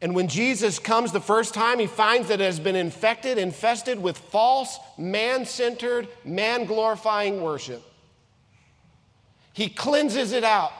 [0.02, 4.00] And when Jesus comes the first time, he finds that it has been infected, infested
[4.00, 7.82] with false, man centered, man glorifying worship.
[9.52, 10.72] He cleanses it out.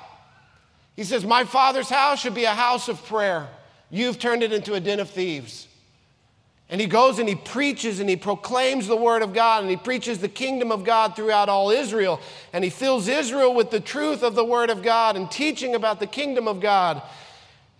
[0.97, 3.49] He says, My father's house should be a house of prayer.
[3.91, 5.67] You've turned it into a den of thieves.
[6.71, 9.77] And he goes and he preaches and he proclaims the word of God and he
[9.77, 12.21] preaches the kingdom of God throughout all Israel.
[12.53, 15.99] And he fills Israel with the truth of the word of God and teaching about
[15.99, 17.03] the kingdom of God.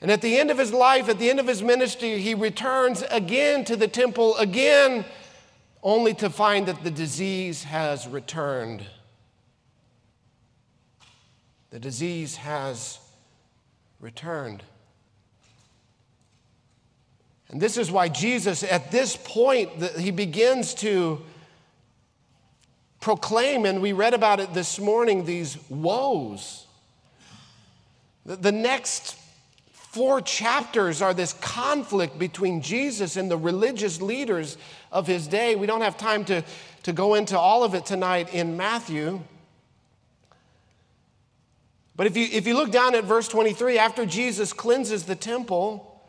[0.01, 3.03] And at the end of his life, at the end of his ministry, he returns
[3.11, 5.05] again to the temple, again,
[5.83, 8.85] only to find that the disease has returned.
[11.71, 12.99] The disease has
[14.01, 14.63] returned.
[17.51, 21.21] And this is why Jesus, at this point, he begins to
[23.01, 26.67] proclaim, and we read about it this morning, these woes.
[28.25, 29.17] The next
[29.91, 34.57] four chapters are this conflict between Jesus and the religious leaders
[34.93, 35.57] of his day.
[35.57, 36.45] We don't have time to,
[36.85, 39.21] to go into all of it tonight in Matthew.
[41.97, 46.01] But if you, if you look down at verse 23, after Jesus cleanses the temple,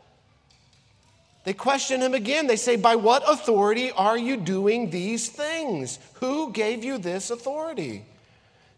[1.42, 2.46] they question him again.
[2.46, 5.98] They say, By what authority are you doing these things?
[6.14, 8.04] Who gave you this authority?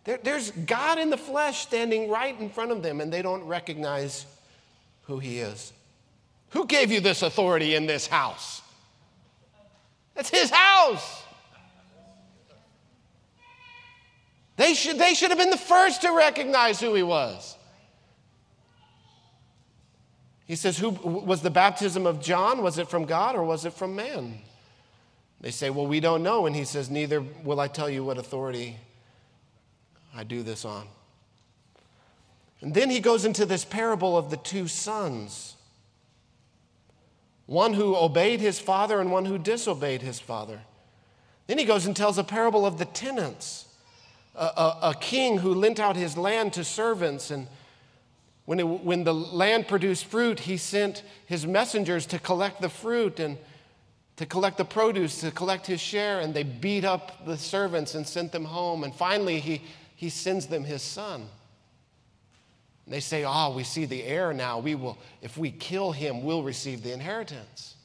[0.04, 3.44] There, there's God in the flesh standing right in front of them, and they don't
[3.44, 4.24] recognize
[5.06, 5.72] who he is.
[6.50, 8.62] Who gave you this authority in this house?
[10.16, 11.22] It's his house.
[14.56, 17.56] They should, they should have been the first to recognize who he was.
[20.46, 22.62] He says, Who was the baptism of John?
[22.62, 24.38] Was it from God or was it from man?
[25.40, 26.46] They say, Well, we don't know.
[26.46, 28.76] And he says, Neither will I tell you what authority
[30.14, 30.86] I do this on.
[32.64, 35.56] And then he goes into this parable of the two sons
[37.44, 40.60] one who obeyed his father and one who disobeyed his father.
[41.46, 43.66] Then he goes and tells a parable of the tenants,
[44.34, 47.48] a, a, a king who lent out his land to servants and
[48.46, 53.20] when, it, when the land produced fruit, he sent his messengers to collect the fruit
[53.20, 53.36] and
[54.16, 58.06] to collect the produce, to collect his share, and they beat up the servants and
[58.06, 58.84] sent them home.
[58.84, 59.60] And finally, he,
[59.94, 61.28] he sends them his son.
[62.84, 64.58] And they say, Ah, oh, we see the heir now.
[64.58, 67.76] We will, if we kill him, we'll receive the inheritance.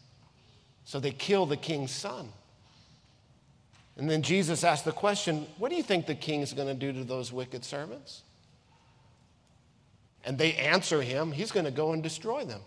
[0.85, 2.29] So they kill the king's son.
[3.97, 6.73] And then Jesus asked the question, What do you think the king is going to
[6.73, 8.23] do to those wicked servants?
[10.25, 12.61] and they answer him, he's going to go and destroy them.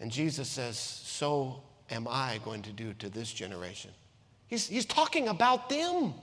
[0.00, 3.90] And Jesus says, So am I going to do to this generation.
[4.46, 6.14] He's, he's talking about them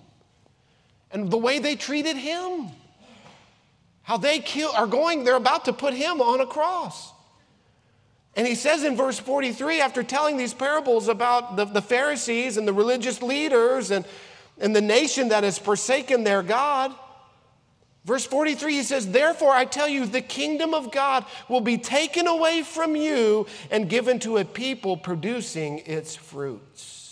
[1.11, 2.69] and the way they treated him.
[4.05, 7.11] How they kill, are going, they're about to put him on a cross.
[8.35, 12.67] And he says in verse 43, after telling these parables about the, the Pharisees and
[12.67, 14.05] the religious leaders and,
[14.59, 16.93] and the nation that has forsaken their God,
[18.03, 22.27] verse 43, he says, Therefore I tell you, the kingdom of God will be taken
[22.27, 27.05] away from you and given to a people producing its fruits.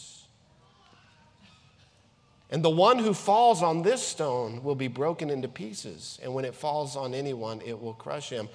[2.53, 6.45] And the one who falls on this stone will be broken into pieces, and when
[6.45, 8.47] it falls on anyone, it will crush him.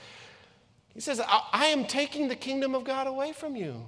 [0.94, 3.84] He says, I, am taking the kingdom of God away from you.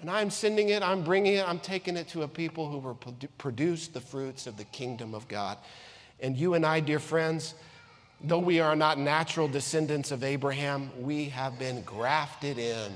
[0.00, 2.94] And I'm sending it, I'm bringing it, I'm taking it to a people who will
[3.36, 5.58] produce the fruits of the kingdom of God.
[6.20, 7.54] And you and I, dear friends,
[8.22, 12.92] though we are not natural descendants of Abraham, we have been grafted in.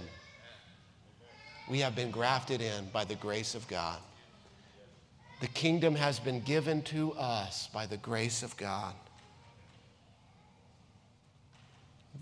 [1.69, 3.99] We have been grafted in by the grace of God.
[5.41, 8.95] The kingdom has been given to us by the grace of God.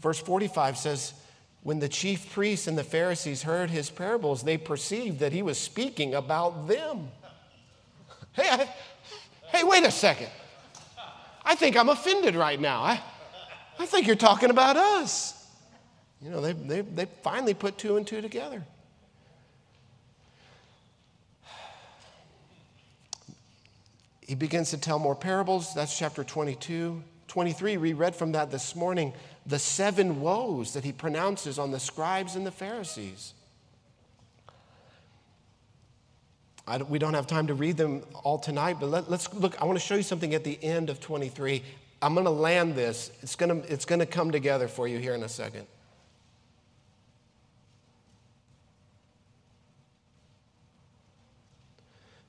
[0.00, 1.14] Verse 45 says,
[1.62, 5.58] When the chief priests and the Pharisees heard his parables, they perceived that he was
[5.58, 7.08] speaking about them.
[8.34, 8.68] Hey, I,
[9.52, 10.28] hey, wait a second.
[11.44, 12.82] I think I'm offended right now.
[12.82, 13.00] I,
[13.78, 15.46] I think you're talking about us.
[16.20, 18.64] You know, they, they, they finally put two and two together.
[24.26, 25.74] He begins to tell more parables.
[25.74, 27.02] That's chapter 22.
[27.28, 29.12] 23, we read from that this morning
[29.46, 33.34] the seven woes that he pronounces on the scribes and the Pharisees.
[36.66, 39.60] I, we don't have time to read them all tonight, but let, us look.
[39.60, 41.62] I want to show you something at the end of 23.
[42.00, 43.10] I'm going to land this.
[43.20, 45.66] It's going to, it's going to come together for you here in a second.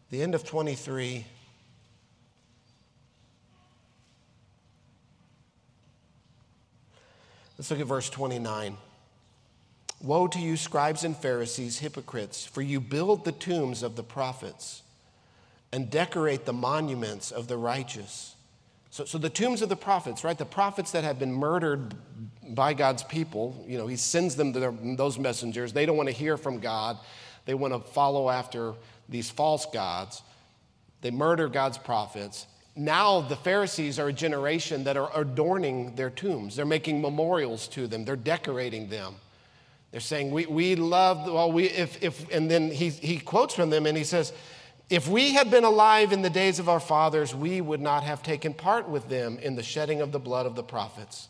[0.09, 1.25] The end of 23
[7.57, 8.77] Let's look at verse 29.
[10.01, 14.83] Woe to you, scribes and Pharisees, hypocrites, for you build the tombs of the prophets
[15.71, 18.35] and decorate the monuments of the righteous.
[18.89, 20.37] So, so the tombs of the prophets, right?
[20.37, 21.95] The prophets that have been murdered
[22.49, 25.73] by God's people, you know, he sends them to their, those messengers.
[25.73, 26.97] They don't want to hear from God,
[27.45, 28.73] they want to follow after
[29.07, 30.21] these false gods.
[31.01, 36.55] They murder God's prophets now the Pharisees are a generation that are adorning their tombs.
[36.55, 39.15] They're making memorials to them, they're decorating them.
[39.91, 43.69] They're saying, We, we love, well, we, if, if, and then he, he quotes from
[43.69, 44.33] them and he says,
[44.89, 48.21] If we had been alive in the days of our fathers, we would not have
[48.21, 51.29] taken part with them in the shedding of the blood of the prophets.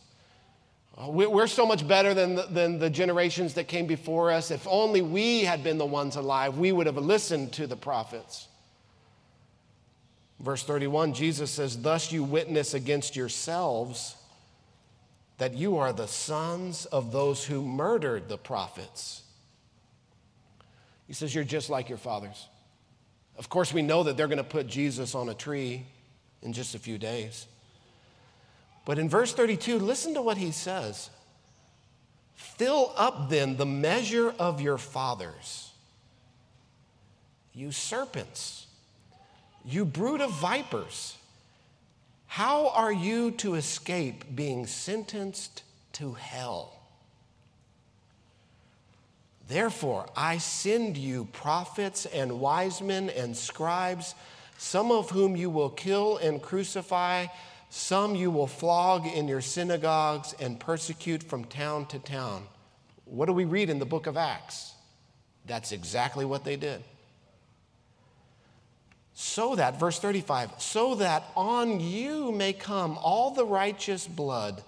[0.98, 4.50] Uh, we're so much better than the, than the generations that came before us.
[4.50, 8.48] If only we had been the ones alive, we would have listened to the prophets.
[10.40, 14.16] Verse 31, Jesus says, Thus you witness against yourselves
[15.38, 19.24] that you are the sons of those who murdered the prophets.
[21.08, 22.48] He says, You're just like your fathers.
[23.38, 25.86] Of course, we know that they're going to put Jesus on a tree
[26.42, 27.48] in just a few days.
[28.86, 31.10] But in verse 32, listen to what he says
[32.36, 35.72] Fill up then the measure of your fathers,
[37.54, 38.64] you serpents.
[39.68, 41.18] You brood of vipers,
[42.28, 45.63] how are you to escape being sentenced
[45.93, 46.80] to hell?
[49.47, 54.13] Therefore, I send you prophets and wise men and scribes,
[54.57, 57.26] some of whom you will kill and crucify,
[57.72, 62.43] some you will flog in your synagogues and persecute from town to town.
[63.05, 64.74] What do we read in the book of Acts?
[65.47, 66.84] That's exactly what they did
[69.18, 74.61] so that, verse 35, so that on you may come all the righteous blood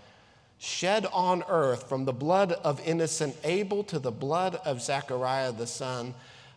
[0.58, 5.68] shed on earth, from the blood of innocent Abel to the blood of Zechariah, the
[5.68, 6.14] son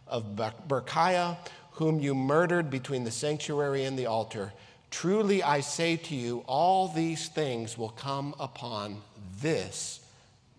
[0.06, 0.36] of
[0.68, 1.36] Berechiah,
[1.72, 4.52] whom you murdered between the sanctuary and the altar.
[4.92, 9.02] Truly I say to you, all these things will come upon
[9.40, 10.00] this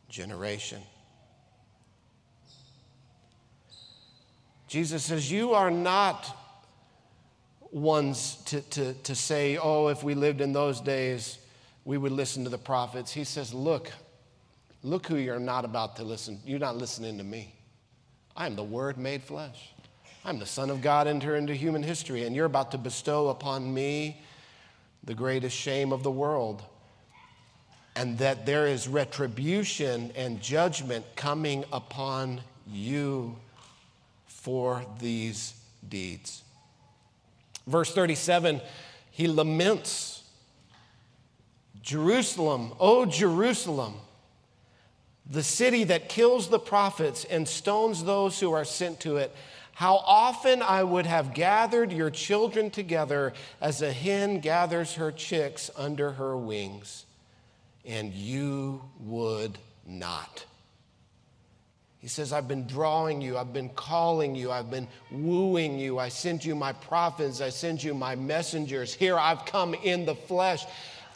[0.09, 0.82] generation.
[4.67, 6.38] Jesus says, You are not
[7.72, 11.38] ones to, to, to say, oh, if we lived in those days,
[11.86, 13.11] we would listen to the prophets.
[13.11, 13.91] He says, look,
[14.84, 16.39] look who you're not about to listen.
[16.45, 17.55] You're not listening to me.
[18.36, 19.69] I am the Word made flesh.
[20.24, 23.74] I'm the Son of God enter into human history, and you're about to bestow upon
[23.74, 24.22] me
[25.03, 26.61] the greatest shame of the world.
[27.95, 33.36] And that there is retribution and judgment coming upon you
[34.28, 35.53] for these
[35.89, 36.41] deeds.
[37.68, 38.62] Verse 37,
[39.12, 40.24] he laments
[41.82, 43.95] Jerusalem, oh Jerusalem,
[45.30, 49.36] the city that kills the prophets and stones those who are sent to it.
[49.74, 55.72] How often I would have gathered your children together as a hen gathers her chicks
[55.76, 57.05] under her wings,
[57.86, 59.57] and you would
[59.88, 60.45] not.
[62.02, 65.99] He says, I've been drawing you, I've been calling you, I've been wooing you.
[65.99, 68.91] I sent you my prophets, I sent you my messengers.
[68.91, 70.66] Here I've come in the flesh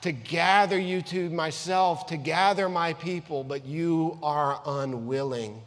[0.01, 5.59] to gather you to myself, to gather my people, but you are unwilling.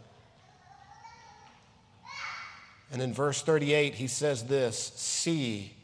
[2.92, 5.74] And in verse 38, he says this See,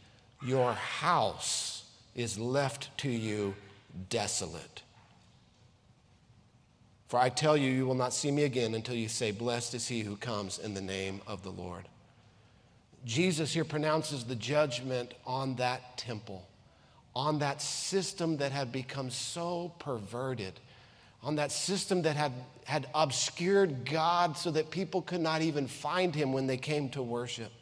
[0.47, 3.57] your house is left to you
[4.09, 4.84] desolate.
[7.14, 9.86] For I tell you, you will not see me again until you say, Blessed is
[9.86, 11.86] he who comes in the name of the Lord.
[13.04, 16.44] Jesus here pronounces the judgment on that temple,
[17.14, 20.58] on that system that had become so perverted,
[21.22, 22.32] on that system that had,
[22.64, 27.00] had obscured God so that people could not even find him when they came to
[27.00, 27.52] worship.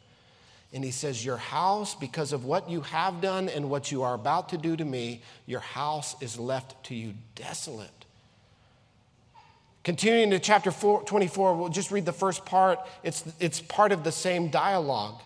[0.73, 4.15] And he says, Your house, because of what you have done and what you are
[4.15, 8.02] about to do to me, your house is left to you desolate.
[9.83, 12.79] Continuing to chapter four, 24, we'll just read the first part.
[13.03, 15.21] It's, it's part of the same dialogue.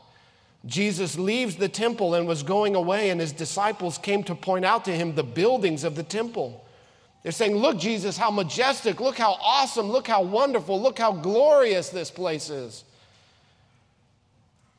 [0.66, 4.86] Jesus leaves the temple and was going away, and his disciples came to point out
[4.86, 6.66] to him the buildings of the temple.
[7.22, 11.90] They're saying, Look, Jesus, how majestic, look how awesome, look how wonderful, look how glorious
[11.90, 12.84] this place is.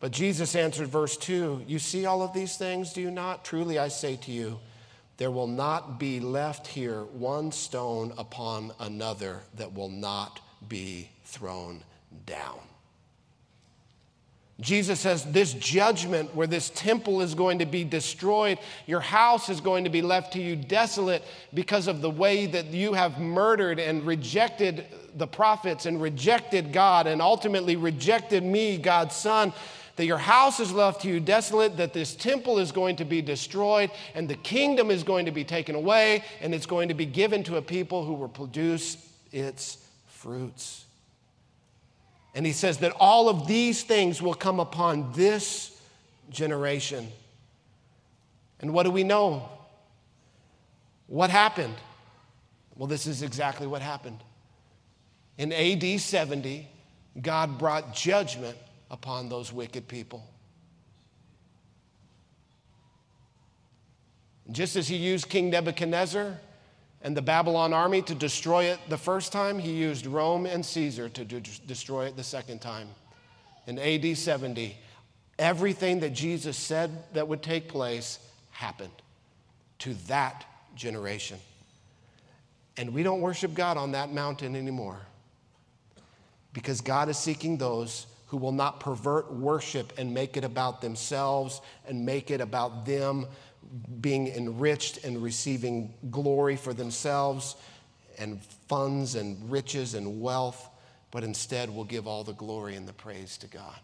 [0.01, 3.45] But Jesus answered, verse 2 You see all of these things, do you not?
[3.45, 4.59] Truly I say to you,
[5.19, 11.83] there will not be left here one stone upon another that will not be thrown
[12.25, 12.61] down.
[14.61, 19.61] Jesus says, This judgment where this temple is going to be destroyed, your house is
[19.61, 21.23] going to be left to you desolate
[21.55, 27.07] because of the way that you have murdered and rejected the prophets and rejected God
[27.07, 29.53] and ultimately rejected me, God's Son
[29.99, 33.21] that your house is left to you desolate, that this temple is going to be
[33.21, 37.05] destroyed, and the kingdom is going to be taken away, and it's going to be
[37.05, 38.97] given to a people who will produce
[39.33, 39.77] its
[40.07, 40.85] fruits.
[42.33, 45.77] And he says that all of these things will come upon this
[46.31, 47.09] generation.
[48.61, 49.49] And what do we know?
[51.09, 51.75] What happened?
[52.77, 54.21] Well, this is exactly what happened.
[55.39, 56.69] In AD 70,
[57.21, 58.57] God brought judgment
[58.91, 60.27] upon those wicked people.
[64.51, 66.39] Just as he used King Nebuchadnezzar
[67.03, 71.09] and the Babylon army to destroy it the first time, he used Rome and Caesar
[71.11, 72.89] to de- destroy it the second time.
[73.67, 74.75] In AD 70,
[75.39, 78.19] everything that Jesus said that would take place
[78.51, 78.91] happened
[79.81, 81.39] to that generation.
[82.79, 85.01] And we don't worship God on that mountain anymore
[86.53, 91.61] because God is seeking those who will not pervert worship and make it about themselves
[91.87, 93.27] and make it about them
[94.01, 97.57] being enriched and receiving glory for themselves
[98.19, 100.69] and funds and riches and wealth,
[101.11, 103.79] but instead will give all the glory and the praise to God.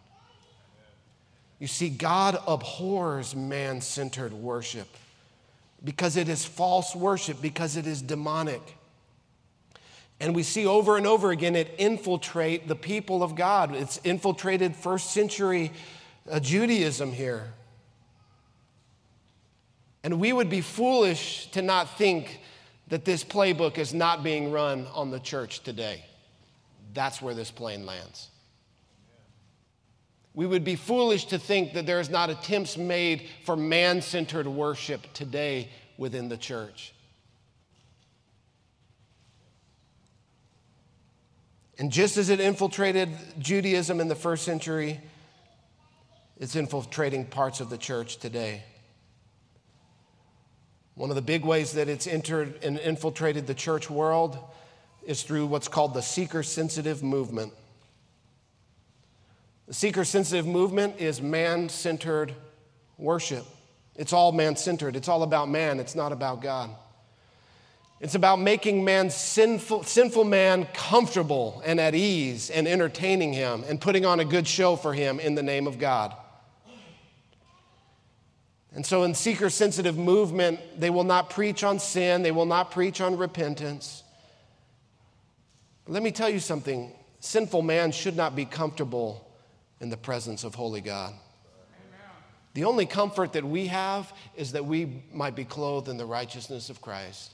[1.59, 4.89] You see, God abhors man centered worship
[5.83, 8.63] because it is false worship, because it is demonic.
[10.21, 13.75] And we see over and over again it infiltrate the people of God.
[13.75, 15.73] It's infiltrated first century
[16.31, 17.53] uh, Judaism here.
[20.03, 22.41] And we would be foolish to not think
[22.89, 26.05] that this playbook is not being run on the church today.
[26.93, 28.29] That's where this plane lands.
[30.35, 34.47] We would be foolish to think that there is not attempts made for man centered
[34.47, 36.93] worship today within the church.
[41.79, 45.01] And just as it infiltrated Judaism in the first century,
[46.39, 48.63] it's infiltrating parts of the church today.
[50.95, 54.39] One of the big ways that it's entered and infiltrated the church world
[55.05, 57.53] is through what's called the seeker sensitive movement.
[59.67, 62.35] The seeker sensitive movement is man centered
[62.97, 63.45] worship.
[63.97, 66.71] It's all man centered, it's all about man, it's not about God.
[68.05, 73.81] It's about making man sinful, sinful man comfortable and at ease and entertaining him and
[73.81, 76.15] putting on a good show for him in the name of God.
[78.75, 82.71] And so, in seeker sensitive movement, they will not preach on sin, they will not
[82.71, 84.03] preach on repentance.
[85.87, 89.27] But let me tell you something sinful man should not be comfortable
[89.81, 91.15] in the presence of holy God.
[92.53, 96.69] The only comfort that we have is that we might be clothed in the righteousness
[96.69, 97.34] of Christ.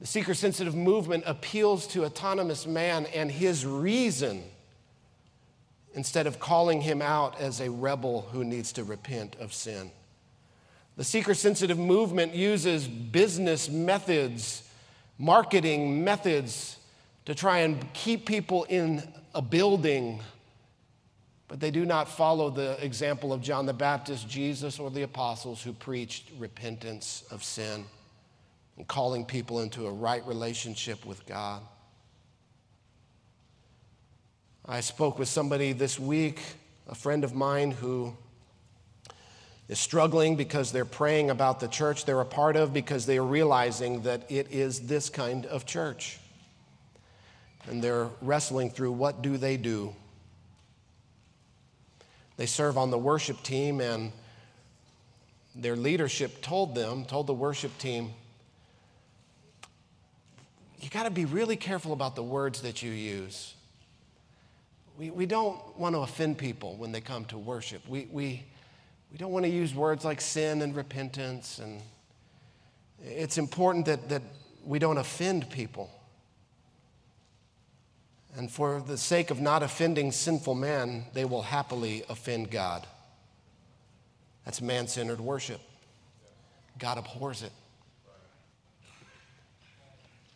[0.00, 4.44] The seeker sensitive movement appeals to autonomous man and his reason
[5.94, 9.90] instead of calling him out as a rebel who needs to repent of sin.
[10.96, 14.68] The seeker sensitive movement uses business methods,
[15.18, 16.78] marketing methods
[17.24, 19.02] to try and keep people in
[19.34, 20.20] a building,
[21.48, 25.62] but they do not follow the example of John the Baptist, Jesus, or the apostles
[25.62, 27.84] who preached repentance of sin
[28.78, 31.62] and calling people into a right relationship with God.
[34.64, 36.40] I spoke with somebody this week,
[36.88, 38.16] a friend of mine who
[39.68, 43.24] is struggling because they're praying about the church they're a part of because they are
[43.24, 46.18] realizing that it is this kind of church.
[47.68, 49.94] And they're wrestling through what do they do?
[52.36, 54.12] They serve on the worship team, and
[55.56, 58.12] their leadership told them, told the worship team,
[60.80, 63.54] you got to be really careful about the words that you use.
[64.96, 67.86] We, we don't want to offend people when they come to worship.
[67.88, 68.44] We, we,
[69.10, 71.58] we don't want to use words like sin and repentance.
[71.58, 71.80] And
[73.02, 74.22] it's important that, that
[74.64, 75.90] we don't offend people.
[78.36, 82.86] And for the sake of not offending sinful man, they will happily offend God.
[84.44, 85.60] That's man centered worship.
[86.78, 87.52] God abhors it.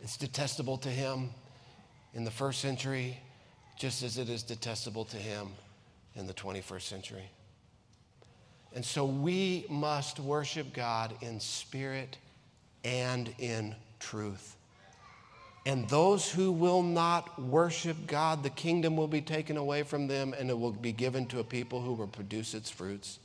[0.02, 1.30] It's detestable to him
[2.12, 3.18] in the first century
[3.78, 5.48] just as it is detestable to him
[6.14, 7.30] in the 21st century.
[8.74, 12.18] And so we must worship God in spirit
[12.84, 14.56] and in truth.
[15.64, 20.34] And those who will not worship God, the kingdom will be taken away from them
[20.36, 23.20] and it will be given to a people who will produce its fruits.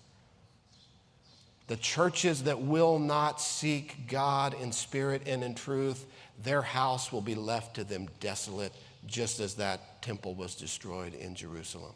[1.67, 6.05] The churches that will not seek God in spirit and in truth,
[6.43, 8.73] their house will be left to them desolate
[9.05, 11.93] just as that temple was destroyed in Jerusalem.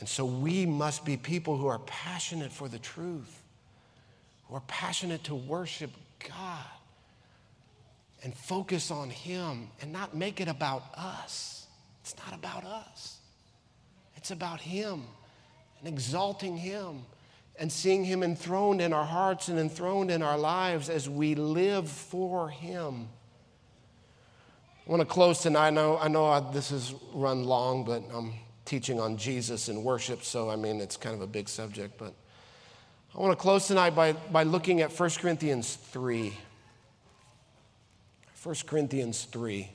[0.00, 3.40] And so we must be people who are passionate for the truth,
[4.48, 5.90] who are passionate to worship
[6.28, 6.64] God
[8.24, 11.66] and focus on Him and not make it about us.
[12.00, 13.18] It's not about us,
[14.16, 15.04] it's about Him
[15.78, 17.04] and exalting Him
[17.62, 21.88] and seeing Him enthroned in our hearts and enthroned in our lives as we live
[21.88, 23.08] for Him.
[24.84, 25.68] I want to close tonight.
[25.68, 28.32] I know, I know this has run long, but I'm
[28.64, 31.98] teaching on Jesus and worship, so I mean, it's kind of a big subject.
[31.98, 32.14] But
[33.14, 36.36] I want to close tonight by, by looking at 1 Corinthians 3.
[38.42, 39.70] 1 Corinthians 3.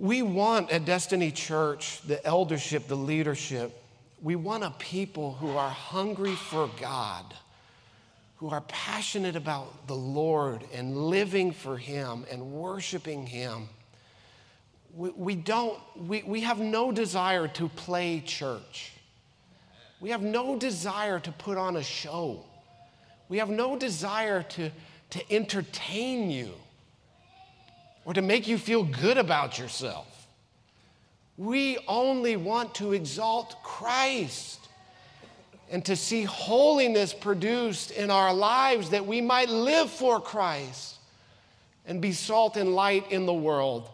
[0.00, 3.76] We want at Destiny Church, the eldership, the leadership,
[4.22, 7.24] we want a people who are hungry for God
[8.36, 13.68] who are passionate about the Lord and living for Him and worshiping Him.
[14.94, 18.92] We, we don't, we, we have no desire to play church.
[20.00, 22.42] We have no desire to put on a show.
[23.28, 24.70] We have no desire to,
[25.10, 26.54] to entertain you
[28.04, 30.06] or to make you feel good about yourself.
[31.36, 34.68] We only want to exalt Christ
[35.70, 40.96] and to see holiness produced in our lives that we might live for Christ
[41.86, 43.88] and be salt and light in the world,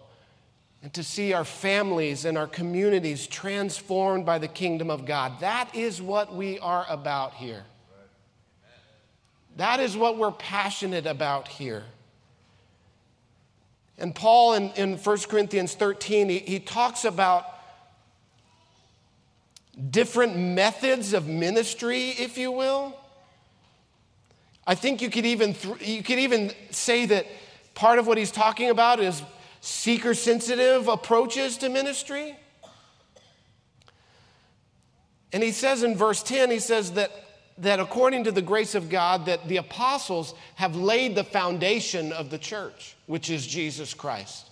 [0.83, 5.41] and to see our families and our communities transformed by the kingdom of God.
[5.41, 7.65] That is what we are about here.
[9.57, 11.85] That is what we're passionate about here.
[13.99, 17.47] And Paul in, in 1 Corinthians 13, he, he talks about
[19.91, 22.99] different methods of ministry, if you will.
[24.67, 27.27] I think you could even th- you could even say that
[27.75, 29.23] part of what he's talking about is
[29.61, 32.37] seeker sensitive approaches to ministry.
[35.33, 37.13] And he says in verse 10 he says that
[37.59, 42.31] that according to the grace of God that the apostles have laid the foundation of
[42.31, 44.51] the church, which is Jesus Christ.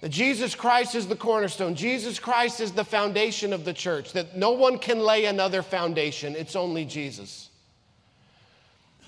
[0.00, 1.74] That Jesus Christ is the cornerstone.
[1.74, 4.12] Jesus Christ is the foundation of the church.
[4.12, 7.48] That no one can lay another foundation, it's only Jesus.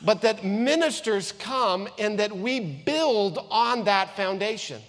[0.03, 4.81] But that ministers come and that we build on that foundation.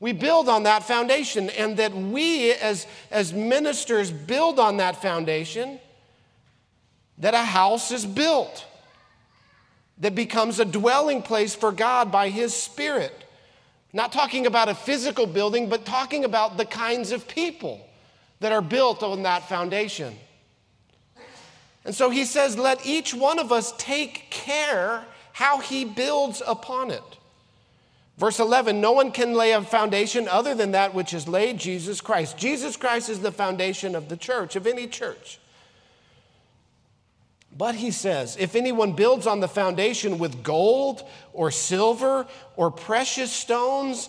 [0.00, 5.80] We build on that foundation, and that we, as, as ministers, build on that foundation,
[7.18, 8.64] that a house is built
[9.98, 13.24] that becomes a dwelling place for God by His Spirit.
[13.92, 17.84] Not talking about a physical building, but talking about the kinds of people
[18.40, 20.14] that are built on that foundation.
[21.84, 26.90] And so he says, let each one of us take care how he builds upon
[26.90, 27.02] it.
[28.18, 32.00] Verse 11 No one can lay a foundation other than that which is laid, Jesus
[32.00, 32.36] Christ.
[32.36, 35.38] Jesus Christ is the foundation of the church, of any church.
[37.56, 42.26] But he says, if anyone builds on the foundation with gold or silver
[42.56, 44.08] or precious stones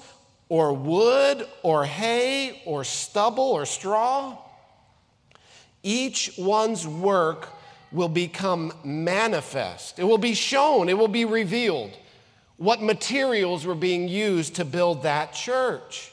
[0.49, 4.37] or wood or hay or stubble or straw,
[5.81, 7.49] each one's work
[7.91, 9.97] will become manifest.
[9.97, 11.97] It will be shown, it will be revealed
[12.57, 16.11] what materials were being used to build that church.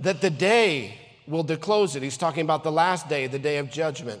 [0.00, 0.98] That the day
[1.28, 2.02] will disclose it.
[2.02, 4.20] He's talking about the last day, the day of judgment,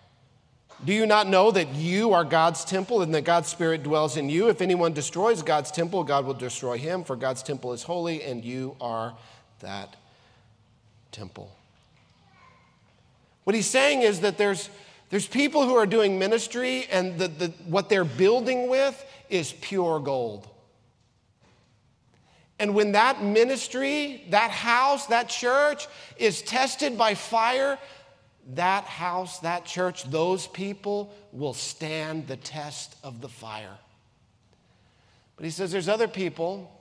[0.83, 4.29] Do you not know that you are God's temple and that God's Spirit dwells in
[4.29, 4.49] you?
[4.49, 8.43] If anyone destroys God's temple, God will destroy him, for God's temple is holy, and
[8.43, 9.13] you are
[9.59, 9.95] that
[11.11, 11.51] temple.
[13.43, 14.71] What he's saying is that there's,
[15.11, 19.99] there's people who are doing ministry, and the, the, what they're building with is pure
[19.99, 20.47] gold.
[22.57, 27.77] And when that ministry, that house, that church is tested by fire,
[28.49, 33.77] that house, that church, those people will stand the test of the fire.
[35.35, 36.71] But he says there's other people,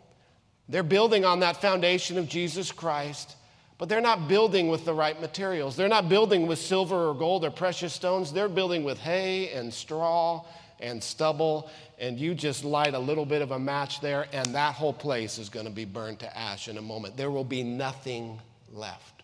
[0.69, 3.37] they're building on that foundation of Jesus Christ,
[3.79, 5.75] but they're not building with the right materials.
[5.75, 8.33] They're not building with silver or gold or precious stones.
[8.33, 10.45] They're building with hay and straw
[10.81, 14.75] and stubble, and you just light a little bit of a match there, and that
[14.75, 17.17] whole place is going to be burned to ash in a moment.
[17.17, 18.39] There will be nothing
[18.73, 19.20] left.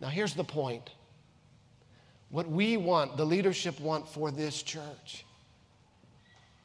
[0.00, 0.90] Now, here's the point
[2.30, 5.24] what we want, the leadership want for this church,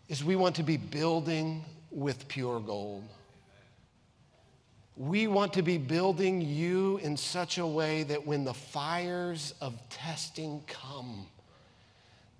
[0.09, 3.03] is we want to be building with pure gold.
[4.95, 9.73] We want to be building you in such a way that when the fires of
[9.89, 11.25] testing come,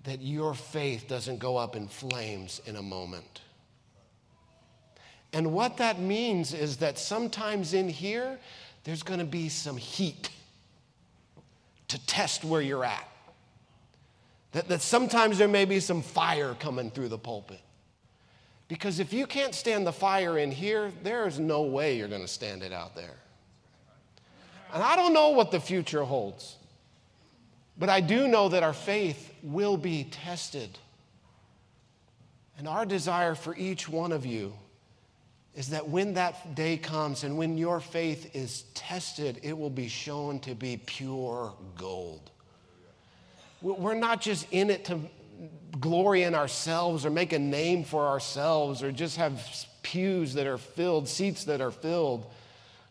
[0.04, 3.40] that your faith doesn't go up in flames in a moment.
[5.32, 8.38] And what that means is that sometimes in here,
[8.84, 10.28] there's going to be some heat
[11.94, 13.08] to test where you're at.
[14.50, 17.60] That, that sometimes there may be some fire coming through the pulpit.
[18.66, 22.20] Because if you can't stand the fire in here, there is no way you're going
[22.20, 23.14] to stand it out there.
[24.72, 26.56] And I don't know what the future holds.
[27.78, 30.76] But I do know that our faith will be tested.
[32.58, 34.52] And our desire for each one of you
[35.54, 39.88] is that when that day comes and when your faith is tested, it will be
[39.88, 42.30] shown to be pure gold.
[43.62, 45.00] We're not just in it to
[45.80, 49.40] glory in ourselves or make a name for ourselves or just have
[49.82, 52.26] pews that are filled, seats that are filled.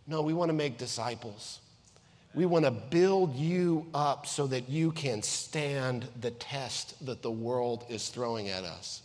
[0.08, 1.60] No, we want to make disciples.
[2.34, 7.32] We want to build you up so that you can stand the test that the
[7.32, 9.04] world is throwing at us.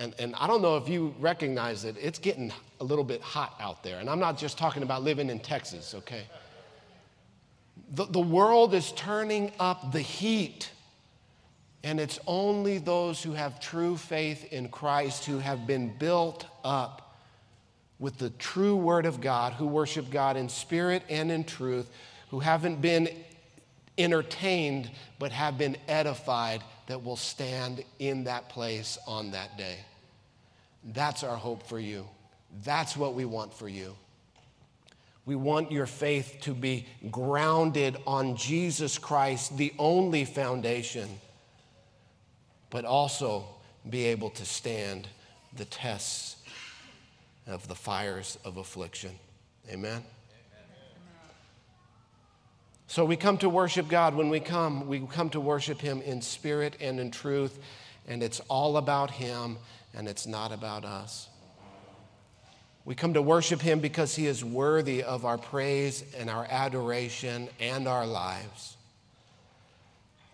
[0.00, 3.54] And, and I don't know if you recognize it, it's getting a little bit hot
[3.60, 4.00] out there.
[4.00, 6.22] And I'm not just talking about living in Texas, okay?
[7.92, 10.70] The, the world is turning up the heat.
[11.84, 17.18] And it's only those who have true faith in Christ who have been built up
[17.98, 21.90] with the true Word of God, who worship God in spirit and in truth,
[22.30, 23.06] who haven't been
[23.98, 29.76] entertained but have been edified, that will stand in that place on that day.
[30.84, 32.08] That's our hope for you.
[32.64, 33.94] That's what we want for you.
[35.26, 41.08] We want your faith to be grounded on Jesus Christ, the only foundation,
[42.70, 43.44] but also
[43.88, 45.06] be able to stand
[45.56, 46.36] the tests
[47.46, 49.12] of the fires of affliction.
[49.70, 50.02] Amen?
[52.86, 54.16] So we come to worship God.
[54.16, 57.60] When we come, we come to worship Him in spirit and in truth,
[58.08, 59.58] and it's all about Him
[59.94, 61.28] and it's not about us.
[62.84, 67.48] We come to worship Him because He is worthy of our praise and our adoration
[67.60, 68.76] and our lives.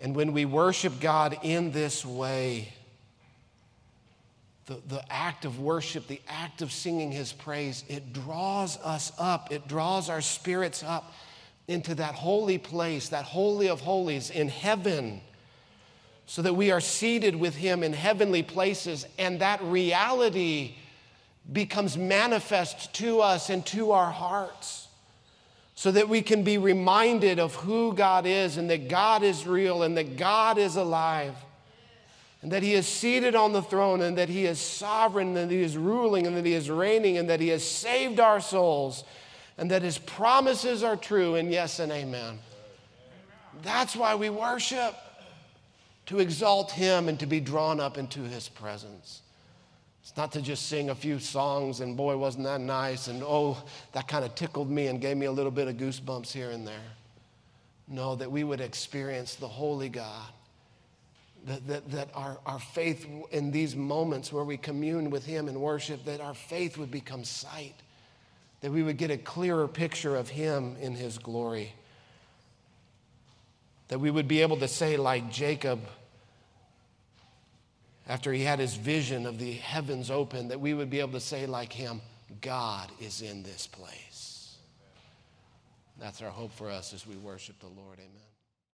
[0.00, 2.72] And when we worship God in this way,
[4.66, 9.52] the, the act of worship, the act of singing his praise, it draws us up,
[9.52, 11.14] it draws our spirits up
[11.68, 15.20] into that holy place, that holy of holies in heaven,
[16.26, 19.06] so that we are seated with him in heavenly places.
[19.16, 20.74] And that reality
[21.52, 24.88] becomes manifest to us and to our hearts
[25.76, 29.82] so that we can be reminded of who God is and that God is real
[29.84, 31.34] and that God is alive
[32.42, 35.50] and that He is seated on the throne and that He is sovereign and that
[35.50, 39.04] He is ruling and that He is reigning and that He has saved our souls
[39.58, 42.38] and that His promises are true and yes and amen.
[43.62, 44.94] That's why we worship
[46.06, 49.22] to exalt Him and to be drawn up into His presence.
[50.02, 53.60] It's not to just sing a few songs and boy, wasn't that nice, and oh,
[53.90, 56.64] that kind of tickled me and gave me a little bit of goosebumps here and
[56.64, 56.92] there.
[57.88, 60.28] No, that we would experience the Holy God.
[61.44, 65.60] That, that, that our, our faith in these moments where we commune with Him and
[65.60, 67.74] worship, that our faith would become sight,
[68.60, 71.72] that we would get a clearer picture of Him in His glory.
[73.88, 75.80] That we would be able to say, like Jacob,
[78.08, 81.20] after he had his vision of the heavens open, that we would be able to
[81.20, 82.00] say, like him,
[82.40, 84.56] God is in this place.
[85.98, 87.98] That's our hope for us as we worship the Lord.
[87.98, 88.25] Amen.